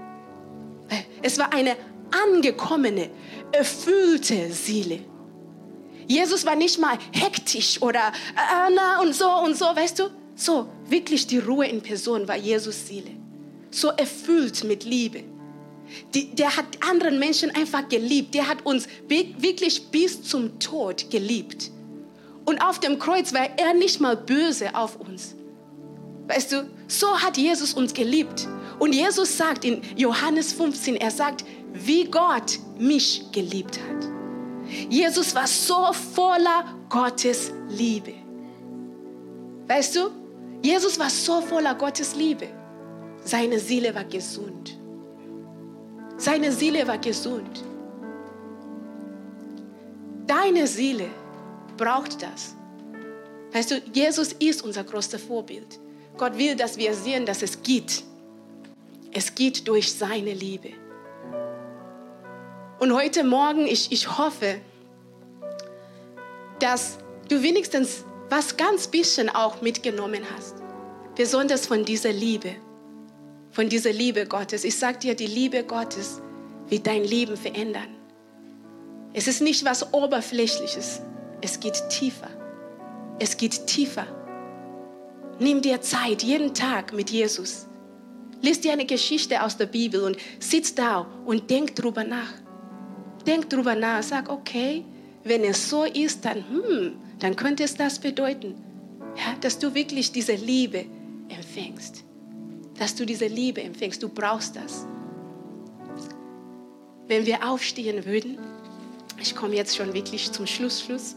Es 1.21 1.37
war 1.37 1.53
eine 1.53 1.75
angekommene, 2.27 3.09
erfüllte 3.51 4.51
Seele. 4.51 4.99
Jesus 6.07 6.45
war 6.45 6.55
nicht 6.55 6.79
mal 6.79 6.97
hektisch 7.11 7.81
oder 7.81 8.09
äh, 8.09 8.71
na 8.75 9.01
und 9.01 9.15
so 9.15 9.29
und 9.29 9.57
so, 9.57 9.65
weißt 9.65 9.99
du? 9.99 10.09
So, 10.35 10.67
wirklich 10.87 11.27
die 11.27 11.37
Ruhe 11.37 11.67
in 11.67 11.81
Person 11.81 12.27
war 12.27 12.35
Jesus 12.35 12.87
Seele. 12.87 13.11
So 13.69 13.89
erfüllt 13.89 14.63
mit 14.63 14.83
Liebe. 14.83 15.23
Die, 16.13 16.33
der 16.33 16.55
hat 16.55 16.65
anderen 16.89 17.19
Menschen 17.19 17.51
einfach 17.51 17.87
geliebt. 17.87 18.33
Der 18.33 18.47
hat 18.47 18.65
uns 18.65 18.87
wirklich 19.07 19.87
bis 19.87 20.23
zum 20.23 20.59
Tod 20.59 21.09
geliebt. 21.09 21.71
Und 22.45 22.59
auf 22.61 22.79
dem 22.79 22.97
Kreuz 22.97 23.33
war 23.33 23.47
er 23.57 23.73
nicht 23.73 24.01
mal 24.01 24.17
böse 24.17 24.73
auf 24.75 24.99
uns. 24.99 25.35
Weißt 26.27 26.51
du, 26.51 26.69
so 26.87 27.19
hat 27.19 27.37
Jesus 27.37 27.73
uns 27.73 27.93
geliebt. 27.93 28.47
Und 28.81 28.93
Jesus 28.93 29.37
sagt 29.37 29.63
in 29.63 29.79
Johannes 29.95 30.53
15, 30.53 30.95
er 30.95 31.11
sagt, 31.11 31.45
wie 31.71 32.05
Gott 32.05 32.57
mich 32.79 33.31
geliebt 33.31 33.79
hat. 33.79 34.09
Jesus 34.89 35.35
war 35.35 35.45
so 35.45 35.93
voller 35.93 36.65
Gottes 36.89 37.51
Liebe. 37.69 38.15
Weißt 39.67 39.95
du, 39.95 40.09
Jesus 40.63 40.97
war 40.97 41.11
so 41.11 41.41
voller 41.41 41.75
Gottes 41.75 42.15
Liebe. 42.15 42.47
Seine 43.23 43.59
Seele 43.59 43.93
war 43.93 44.03
gesund. 44.03 44.75
Seine 46.17 46.51
Seele 46.51 46.87
war 46.87 46.97
gesund. 46.97 47.63
Deine 50.25 50.65
Seele 50.65 51.05
braucht 51.77 52.23
das. 52.23 52.55
Weißt 53.53 53.69
du, 53.69 53.81
Jesus 53.93 54.33
ist 54.39 54.63
unser 54.63 54.83
größtes 54.83 55.21
Vorbild. 55.21 55.79
Gott 56.17 56.35
will, 56.35 56.55
dass 56.55 56.79
wir 56.79 56.95
sehen, 56.95 57.27
dass 57.27 57.43
es 57.43 57.61
geht. 57.61 58.05
Es 59.13 59.35
geht 59.35 59.67
durch 59.67 59.93
seine 59.93 60.33
Liebe. 60.33 60.69
Und 62.79 62.93
heute 62.93 63.23
Morgen, 63.23 63.67
ich, 63.67 63.91
ich 63.91 64.17
hoffe, 64.17 64.61
dass 66.59 66.97
du 67.27 67.43
wenigstens 67.43 68.05
was 68.29 68.55
ganz 68.55 68.87
bisschen 68.87 69.29
auch 69.29 69.61
mitgenommen 69.61 70.23
hast. 70.35 70.55
Besonders 71.15 71.67
von 71.67 71.83
dieser 71.83 72.13
Liebe. 72.13 72.55
Von 73.49 73.67
dieser 73.67 73.91
Liebe 73.91 74.25
Gottes. 74.25 74.63
Ich 74.63 74.77
sage 74.77 74.99
dir, 74.99 75.15
die 75.15 75.27
Liebe 75.27 75.63
Gottes 75.65 76.21
wird 76.69 76.87
dein 76.87 77.03
Leben 77.03 77.35
verändern. 77.35 77.89
Es 79.13 79.27
ist 79.27 79.41
nicht 79.41 79.65
was 79.65 79.93
Oberflächliches. 79.93 81.01
Es 81.41 81.59
geht 81.59 81.89
tiefer. 81.89 82.29
Es 83.19 83.35
geht 83.35 83.67
tiefer. 83.67 84.07
Nimm 85.37 85.61
dir 85.61 85.81
Zeit, 85.81 86.23
jeden 86.23 86.53
Tag 86.53 86.93
mit 86.93 87.09
Jesus. 87.09 87.67
Lies 88.41 88.59
dir 88.59 88.73
eine 88.73 88.85
Geschichte 88.85 89.43
aus 89.43 89.55
der 89.57 89.67
Bibel 89.67 90.01
und 90.03 90.17
sitz 90.39 90.73
da 90.73 91.05
und 91.25 91.49
denk 91.49 91.75
drüber 91.75 92.03
nach. 92.03 92.33
Denk 93.27 93.49
drüber 93.49 93.75
nach, 93.75 94.01
sag, 94.01 94.29
okay, 94.29 94.83
wenn 95.23 95.43
es 95.43 95.69
so 95.69 95.83
ist, 95.83 96.25
dann, 96.25 96.37
hm, 96.37 96.95
dann 97.19 97.35
könnte 97.35 97.63
es 97.63 97.75
das 97.75 97.99
bedeuten, 97.99 98.55
ja, 99.15 99.35
dass 99.41 99.59
du 99.59 99.75
wirklich 99.75 100.11
diese 100.11 100.33
Liebe 100.33 100.85
empfängst. 101.29 102.03
Dass 102.79 102.95
du 102.95 103.05
diese 103.05 103.27
Liebe 103.27 103.61
empfängst. 103.61 104.01
Du 104.01 104.09
brauchst 104.09 104.55
das. 104.55 104.87
Wenn 107.07 107.27
wir 107.27 107.47
aufstehen 107.47 108.05
würden, 108.05 108.39
ich 109.21 109.35
komme 109.35 109.55
jetzt 109.55 109.75
schon 109.75 109.93
wirklich 109.93 110.31
zum 110.31 110.47
Schluss, 110.47 110.81
Schluss. 110.81 111.15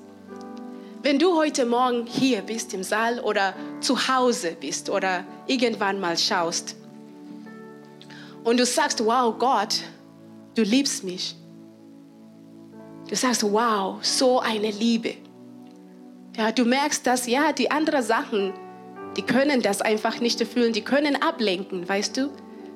Wenn 1.02 1.18
du 1.18 1.36
heute 1.36 1.64
Morgen 1.64 2.06
hier 2.06 2.42
bist 2.42 2.74
im 2.74 2.82
Saal 2.82 3.20
oder 3.20 3.54
zu 3.80 4.08
Hause 4.08 4.56
bist 4.60 4.90
oder 4.90 5.24
irgendwann 5.46 6.00
mal 6.00 6.18
schaust 6.18 6.76
und 8.44 8.58
du 8.58 8.64
sagst, 8.64 9.04
wow 9.04 9.34
Gott, 9.38 9.80
du 10.54 10.62
liebst 10.62 11.02
mich 11.02 11.36
Du 13.08 13.16
sagst, 13.16 13.42
wow, 13.42 13.98
so 14.02 14.40
eine 14.40 14.70
Liebe. 14.70 15.14
Ja, 16.36 16.52
du 16.52 16.64
merkst, 16.64 17.06
dass 17.06 17.26
ja, 17.26 17.52
die 17.52 17.70
anderen 17.70 18.02
Sachen, 18.02 18.52
die 19.16 19.22
können 19.22 19.60
das 19.60 19.82
einfach 19.82 20.20
nicht 20.20 20.40
erfüllen, 20.40 20.72
die 20.72 20.80
können 20.80 21.20
ablenken, 21.22 21.88
weißt 21.88 22.16
du? 22.16 22.30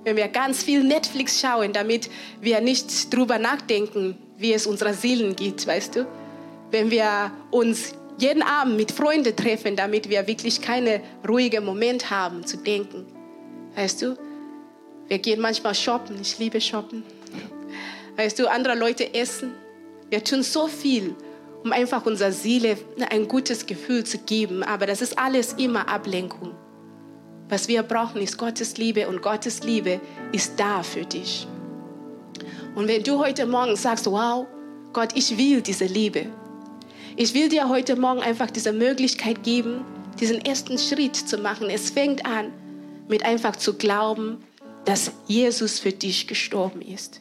Wenn 0.05 0.17
wir 0.17 0.29
ganz 0.29 0.63
viel 0.63 0.85
Netflix 0.85 1.41
schauen, 1.41 1.73
damit 1.73 2.11
wir 2.41 2.61
nicht 2.61 3.13
drüber 3.13 3.39
nachdenken, 3.39 4.17
wie 4.37 4.53
es 4.53 4.67
unserer 4.67 4.93
Seelen 4.93 5.35
geht, 5.35 5.67
weißt 5.67 5.97
du? 5.97 6.07
Wenn 6.71 6.91
wir 6.91 7.33
uns 7.51 7.95
jeden 8.19 8.43
Abend 8.43 8.77
mit 8.77 8.93
Freunden 8.93 9.35
treffen, 9.35 9.77
damit 9.77 10.09
wir 10.11 10.27
wirklich 10.27 10.61
keinen 10.61 11.01
ruhigen 11.27 11.65
Moment 11.65 12.11
haben 12.11 12.47
zu 12.47 12.59
denken. 12.59 13.07
Weißt 13.75 14.03
du? 14.03 14.17
Wir 15.09 15.19
gehen 15.19 15.41
manchmal 15.41 15.75
shoppen, 15.75 16.21
ich 16.21 16.39
liebe 16.39 16.61
shoppen. 16.61 17.03
Weißt 18.17 18.39
du, 18.39 18.51
andere 18.51 18.75
Leute 18.75 19.15
essen. 19.15 19.55
Wir 20.11 20.23
tun 20.23 20.43
so 20.43 20.67
viel, 20.67 21.15
um 21.65 21.73
einfach 21.73 22.05
unserer 22.05 22.33
Seele 22.33 22.77
ein 23.11 23.27
gutes 23.27 23.65
Gefühl 23.67 24.05
zu 24.05 24.19
geben, 24.19 24.63
aber 24.63 24.87
das 24.87 25.01
ist 25.01 25.19
alles 25.19 25.55
immer 25.55 25.89
Ablenkung. 25.89 26.55
Was 27.49 27.69
wir 27.69 27.83
brauchen, 27.83 28.21
ist 28.21 28.37
Gottes 28.37 28.77
Liebe 28.77 29.09
und 29.09 29.23
Gottes 29.23 29.63
Liebe 29.63 30.01
ist 30.33 30.61
da 30.61 30.83
für 30.83 31.05
dich. 31.05 31.47
Und 32.75 32.89
wenn 32.89 33.03
du 33.03 33.19
heute 33.19 33.47
Morgen 33.47 33.77
sagst, 33.77 34.07
wow, 34.07 34.47
Gott, 34.93 35.11
ich 35.15 35.39
will 35.39 35.63
diese 35.63 35.87
Liebe. 35.87 36.27
Ich 37.17 37.33
will 37.35 37.49
dir 37.49 37.69
heute 37.69 37.97
Morgen 37.97 38.21
einfach 38.21 38.51
diese 38.51 38.73
Möglichkeit 38.73 39.43
geben, 39.43 39.85
diesen 40.21 40.45
ersten 40.45 40.79
Schritt 40.79 41.17
zu 41.17 41.39
machen. 41.39 41.71
Es 41.71 41.91
fängt 41.91 42.27
an 42.27 42.53
mit 43.09 43.25
einfach 43.25 43.57
zu 43.57 43.75
glauben, 43.75 44.39
dass 44.89 45.13
Jesus 45.27 45.79
für 45.79 45.93
dich 45.93 46.27
gestorben 46.29 46.81
ist. 46.81 47.21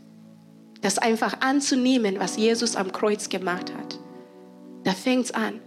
Das 0.80 0.98
einfach 0.98 1.42
anzunehmen, 1.42 2.18
was 2.18 2.38
Jesus 2.38 2.78
am 2.78 2.94
Kreuz 2.94 3.28
gemacht 3.28 3.74
hat. 3.78 4.00
Da 4.86 4.94
fängt 4.94 5.26
es 5.26 5.32
an. 5.32 5.60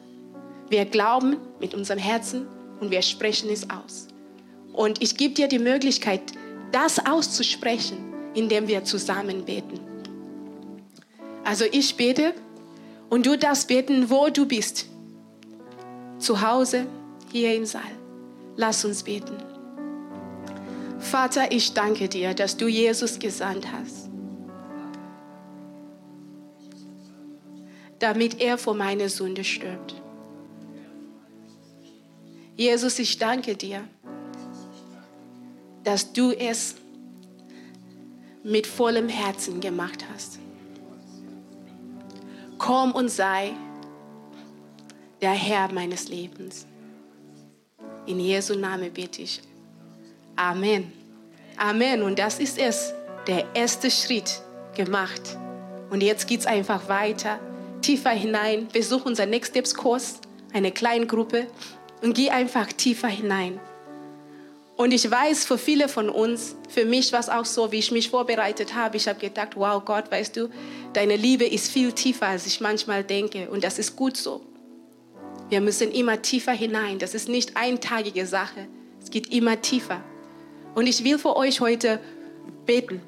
Wir 0.70 0.86
glauben 0.86 1.36
mit 1.60 1.74
unserem 1.74 1.98
Herzen 1.98 2.46
und 2.80 2.90
wir 2.90 3.02
sprechen 3.02 3.50
es 3.50 3.68
aus. 3.68 4.08
Und 4.72 5.02
ich 5.02 5.18
gebe 5.18 5.34
dir 5.34 5.46
die 5.46 5.58
Möglichkeit, 5.58 6.22
das 6.72 7.04
auszusprechen, 7.04 7.98
indem 8.32 8.66
wir 8.66 8.82
zusammen 8.84 9.44
beten. 9.44 9.78
Also 11.44 11.66
ich 11.70 11.96
bete 11.98 12.32
und 13.10 13.26
du 13.26 13.36
darfst 13.36 13.68
beten, 13.68 14.08
wo 14.08 14.30
du 14.30 14.46
bist. 14.46 14.86
Zu 16.18 16.40
Hause, 16.40 16.86
hier 17.30 17.54
im 17.54 17.66
Saal. 17.66 17.92
Lass 18.56 18.86
uns 18.86 19.02
beten. 19.02 19.49
Vater, 21.00 21.50
ich 21.50 21.72
danke 21.74 22.08
dir, 22.08 22.34
dass 22.34 22.56
du 22.56 22.68
Jesus 22.68 23.18
gesandt 23.18 23.66
hast. 23.72 24.10
damit 28.00 28.40
er 28.40 28.58
vor 28.58 28.74
meine 28.74 29.08
Sünde 29.08 29.44
stirbt. 29.44 29.94
Jesus, 32.56 32.98
ich 32.98 33.16
danke 33.18 33.54
dir, 33.54 33.86
dass 35.84 36.12
du 36.12 36.32
es 36.32 36.74
mit 38.42 38.66
vollem 38.66 39.08
Herzen 39.08 39.60
gemacht 39.60 40.04
hast. 40.12 40.38
Komm 42.58 42.92
und 42.92 43.10
sei 43.10 43.52
der 45.20 45.32
Herr 45.32 45.72
meines 45.72 46.08
Lebens. 46.08 46.66
In 48.06 48.18
Jesu 48.18 48.54
Namen 48.54 48.92
bete 48.92 49.22
ich. 49.22 49.42
Amen. 50.40 50.90
Amen. 51.58 52.02
Und 52.02 52.18
das 52.18 52.38
ist 52.38 52.56
es, 52.58 52.94
der 53.26 53.44
erste 53.54 53.90
Schritt 53.90 54.40
gemacht. 54.74 55.36
Und 55.90 56.02
jetzt 56.02 56.26
geht 56.26 56.40
es 56.40 56.46
einfach 56.46 56.88
weiter 56.88 57.38
tiefer 57.82 58.10
hinein. 58.10 58.66
Besuch 58.72 59.04
unser 59.04 59.26
Next 59.26 59.50
Steps 59.50 59.74
Kurs, 59.74 60.18
eine 60.54 60.72
kleine 60.72 61.06
Gruppe 61.06 61.46
und 62.00 62.14
geh 62.14 62.30
einfach 62.30 62.72
tiefer 62.72 63.08
hinein. 63.08 63.60
Und 64.78 64.92
ich 64.94 65.10
weiß, 65.10 65.44
für 65.44 65.58
viele 65.58 65.90
von 65.90 66.08
uns, 66.08 66.56
für 66.70 66.86
mich 66.86 67.12
war 67.12 67.20
es 67.20 67.28
auch 67.28 67.44
so, 67.44 67.70
wie 67.70 67.78
ich 67.78 67.90
mich 67.90 68.08
vorbereitet 68.08 68.74
habe. 68.74 68.96
Ich 68.96 69.08
habe 69.08 69.20
gedacht, 69.20 69.56
wow 69.56 69.84
Gott, 69.84 70.10
weißt 70.10 70.36
du, 70.36 70.48
deine 70.94 71.16
Liebe 71.16 71.44
ist 71.44 71.70
viel 71.70 71.92
tiefer, 71.92 72.28
als 72.28 72.46
ich 72.46 72.62
manchmal 72.62 73.04
denke. 73.04 73.50
Und 73.50 73.62
das 73.62 73.78
ist 73.78 73.94
gut 73.94 74.16
so. 74.16 74.40
Wir 75.50 75.60
müssen 75.60 75.92
immer 75.92 76.22
tiefer 76.22 76.52
hinein. 76.52 76.98
Das 76.98 77.14
ist 77.14 77.28
nicht 77.28 77.58
eintagige 77.58 78.24
Sache. 78.24 78.68
Es 79.02 79.10
geht 79.10 79.30
immer 79.30 79.60
tiefer. 79.60 80.02
Und 80.74 80.86
ich 80.86 81.04
will 81.04 81.18
für 81.18 81.36
euch 81.36 81.60
heute 81.60 82.00
beten. 82.66 83.02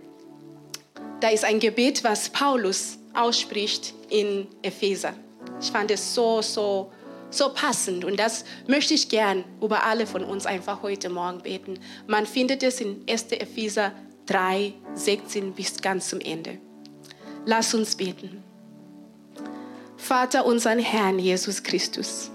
Da 1.20 1.28
ist 1.28 1.44
ein 1.44 1.60
Gebet, 1.60 2.02
was 2.02 2.28
Paulus 2.28 2.98
ausspricht 3.14 3.94
in 4.08 4.48
Epheser. 4.62 5.14
Ich 5.60 5.70
fand 5.70 5.90
es 5.90 6.14
so, 6.14 6.42
so, 6.42 6.90
so 7.30 7.50
passend 7.54 8.04
und 8.04 8.18
das 8.18 8.44
möchte 8.66 8.94
ich 8.94 9.08
gern 9.08 9.44
über 9.60 9.84
alle 9.84 10.06
von 10.06 10.24
uns 10.24 10.46
einfach 10.46 10.82
heute 10.82 11.08
Morgen 11.08 11.40
beten. 11.42 11.78
Man 12.06 12.26
findet 12.26 12.62
es 12.62 12.80
in 12.80 13.04
1. 13.08 13.32
Epheser 13.32 13.92
3, 14.26 14.74
16 14.94 15.52
bis 15.52 15.80
ganz 15.80 16.08
zum 16.08 16.20
Ende. 16.20 16.58
Lass 17.44 17.74
uns 17.74 17.96
beten. 17.96 18.42
Vater 19.96 20.44
unseren 20.46 20.80
Herrn 20.80 21.18
Jesus 21.18 21.62
Christus, 21.62 22.30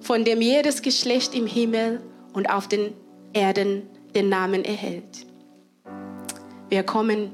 von 0.00 0.24
dem 0.24 0.40
jedes 0.40 0.82
Geschlecht 0.82 1.34
im 1.34 1.46
Himmel 1.46 2.00
und 2.32 2.48
auf 2.50 2.68
den 2.68 2.94
Erden 3.32 3.88
den 4.14 4.28
Namen 4.28 4.64
erhält. 4.64 5.26
Wir 6.68 6.82
kommen 6.82 7.30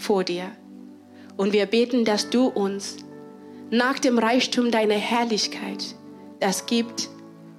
vor 0.00 0.24
dir 0.24 0.50
und 1.36 1.52
wir 1.52 1.66
beten, 1.66 2.04
dass 2.04 2.30
du 2.30 2.46
uns 2.46 2.96
nach 3.70 3.98
dem 3.98 4.18
Reichtum 4.18 4.70
deiner 4.70 4.94
Herrlichkeit 4.94 5.94
das 6.40 6.66
gibt, 6.66 7.08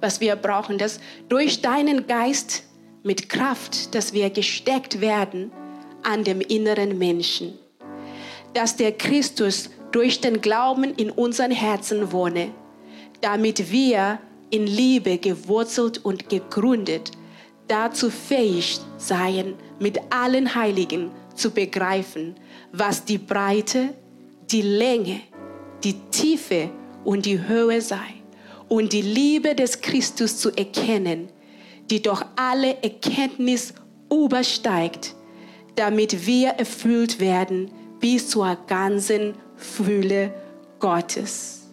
was 0.00 0.20
wir 0.20 0.36
brauchen, 0.36 0.78
dass 0.78 1.00
durch 1.28 1.60
deinen 1.62 2.06
Geist 2.06 2.64
mit 3.02 3.28
Kraft, 3.28 3.94
dass 3.94 4.12
wir 4.12 4.30
gesteckt 4.30 5.00
werden 5.00 5.50
an 6.02 6.24
dem 6.24 6.40
inneren 6.40 6.98
Menschen, 6.98 7.58
dass 8.52 8.76
der 8.76 8.92
Christus 8.92 9.70
durch 9.92 10.20
den 10.20 10.40
Glauben 10.40 10.94
in 10.94 11.10
unseren 11.10 11.50
Herzen 11.50 12.12
wohne, 12.12 12.50
damit 13.20 13.70
wir 13.70 14.18
in 14.50 14.66
Liebe 14.66 15.18
gewurzelt 15.18 16.04
und 16.04 16.28
gegründet 16.28 17.10
dazu 17.68 18.10
fähig 18.10 18.78
seien, 18.98 19.54
mit 19.78 19.98
allen 20.10 20.54
Heiligen 20.54 21.10
zu 21.34 21.50
begreifen, 21.50 22.34
was 22.72 23.04
die 23.04 23.18
Breite, 23.18 23.94
die 24.50 24.62
Länge, 24.62 25.20
die 25.82 25.94
Tiefe 26.10 26.70
und 27.04 27.26
die 27.26 27.46
Höhe 27.46 27.80
sei 27.80 28.22
und 28.68 28.92
die 28.92 29.02
Liebe 29.02 29.54
des 29.54 29.80
Christus 29.80 30.38
zu 30.38 30.50
erkennen, 30.50 31.28
die 31.90 32.02
doch 32.02 32.24
alle 32.36 32.82
Erkenntnis 32.82 33.74
übersteigt, 34.10 35.14
damit 35.76 36.26
wir 36.26 36.50
erfüllt 36.50 37.20
werden 37.20 37.70
bis 38.00 38.28
zur 38.28 38.56
ganzen 38.66 39.34
Fülle 39.56 40.32
Gottes. 40.78 41.63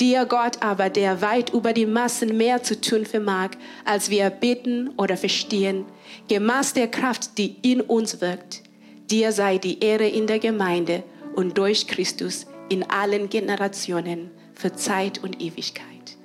Dir 0.00 0.24
Gott 0.24 0.62
aber, 0.62 0.88
der 0.88 1.20
weit 1.20 1.50
über 1.50 1.74
die 1.74 1.84
Massen 1.84 2.38
mehr 2.38 2.62
zu 2.62 2.80
tun 2.80 3.04
vermag, 3.04 3.50
als 3.84 4.08
wir 4.08 4.30
bitten 4.30 4.88
oder 4.96 5.18
verstehen, 5.18 5.84
gemaß 6.26 6.72
der 6.72 6.88
Kraft, 6.88 7.36
die 7.36 7.56
in 7.60 7.82
uns 7.82 8.22
wirkt, 8.22 8.62
dir 9.10 9.30
sei 9.32 9.58
die 9.58 9.80
Ehre 9.80 10.08
in 10.08 10.26
der 10.26 10.38
Gemeinde 10.38 11.02
und 11.36 11.58
durch 11.58 11.86
Christus 11.86 12.46
in 12.70 12.88
allen 12.88 13.28
Generationen 13.28 14.30
für 14.54 14.72
Zeit 14.72 15.22
und 15.22 15.38
Ewigkeit. 15.42 16.16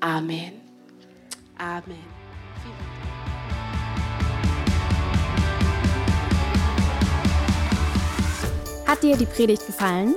Amen. 0.00 0.52
Amen. 1.56 2.12
Hat 8.86 9.02
dir 9.02 9.16
die 9.16 9.24
Predigt 9.24 9.66
gefallen? 9.66 10.16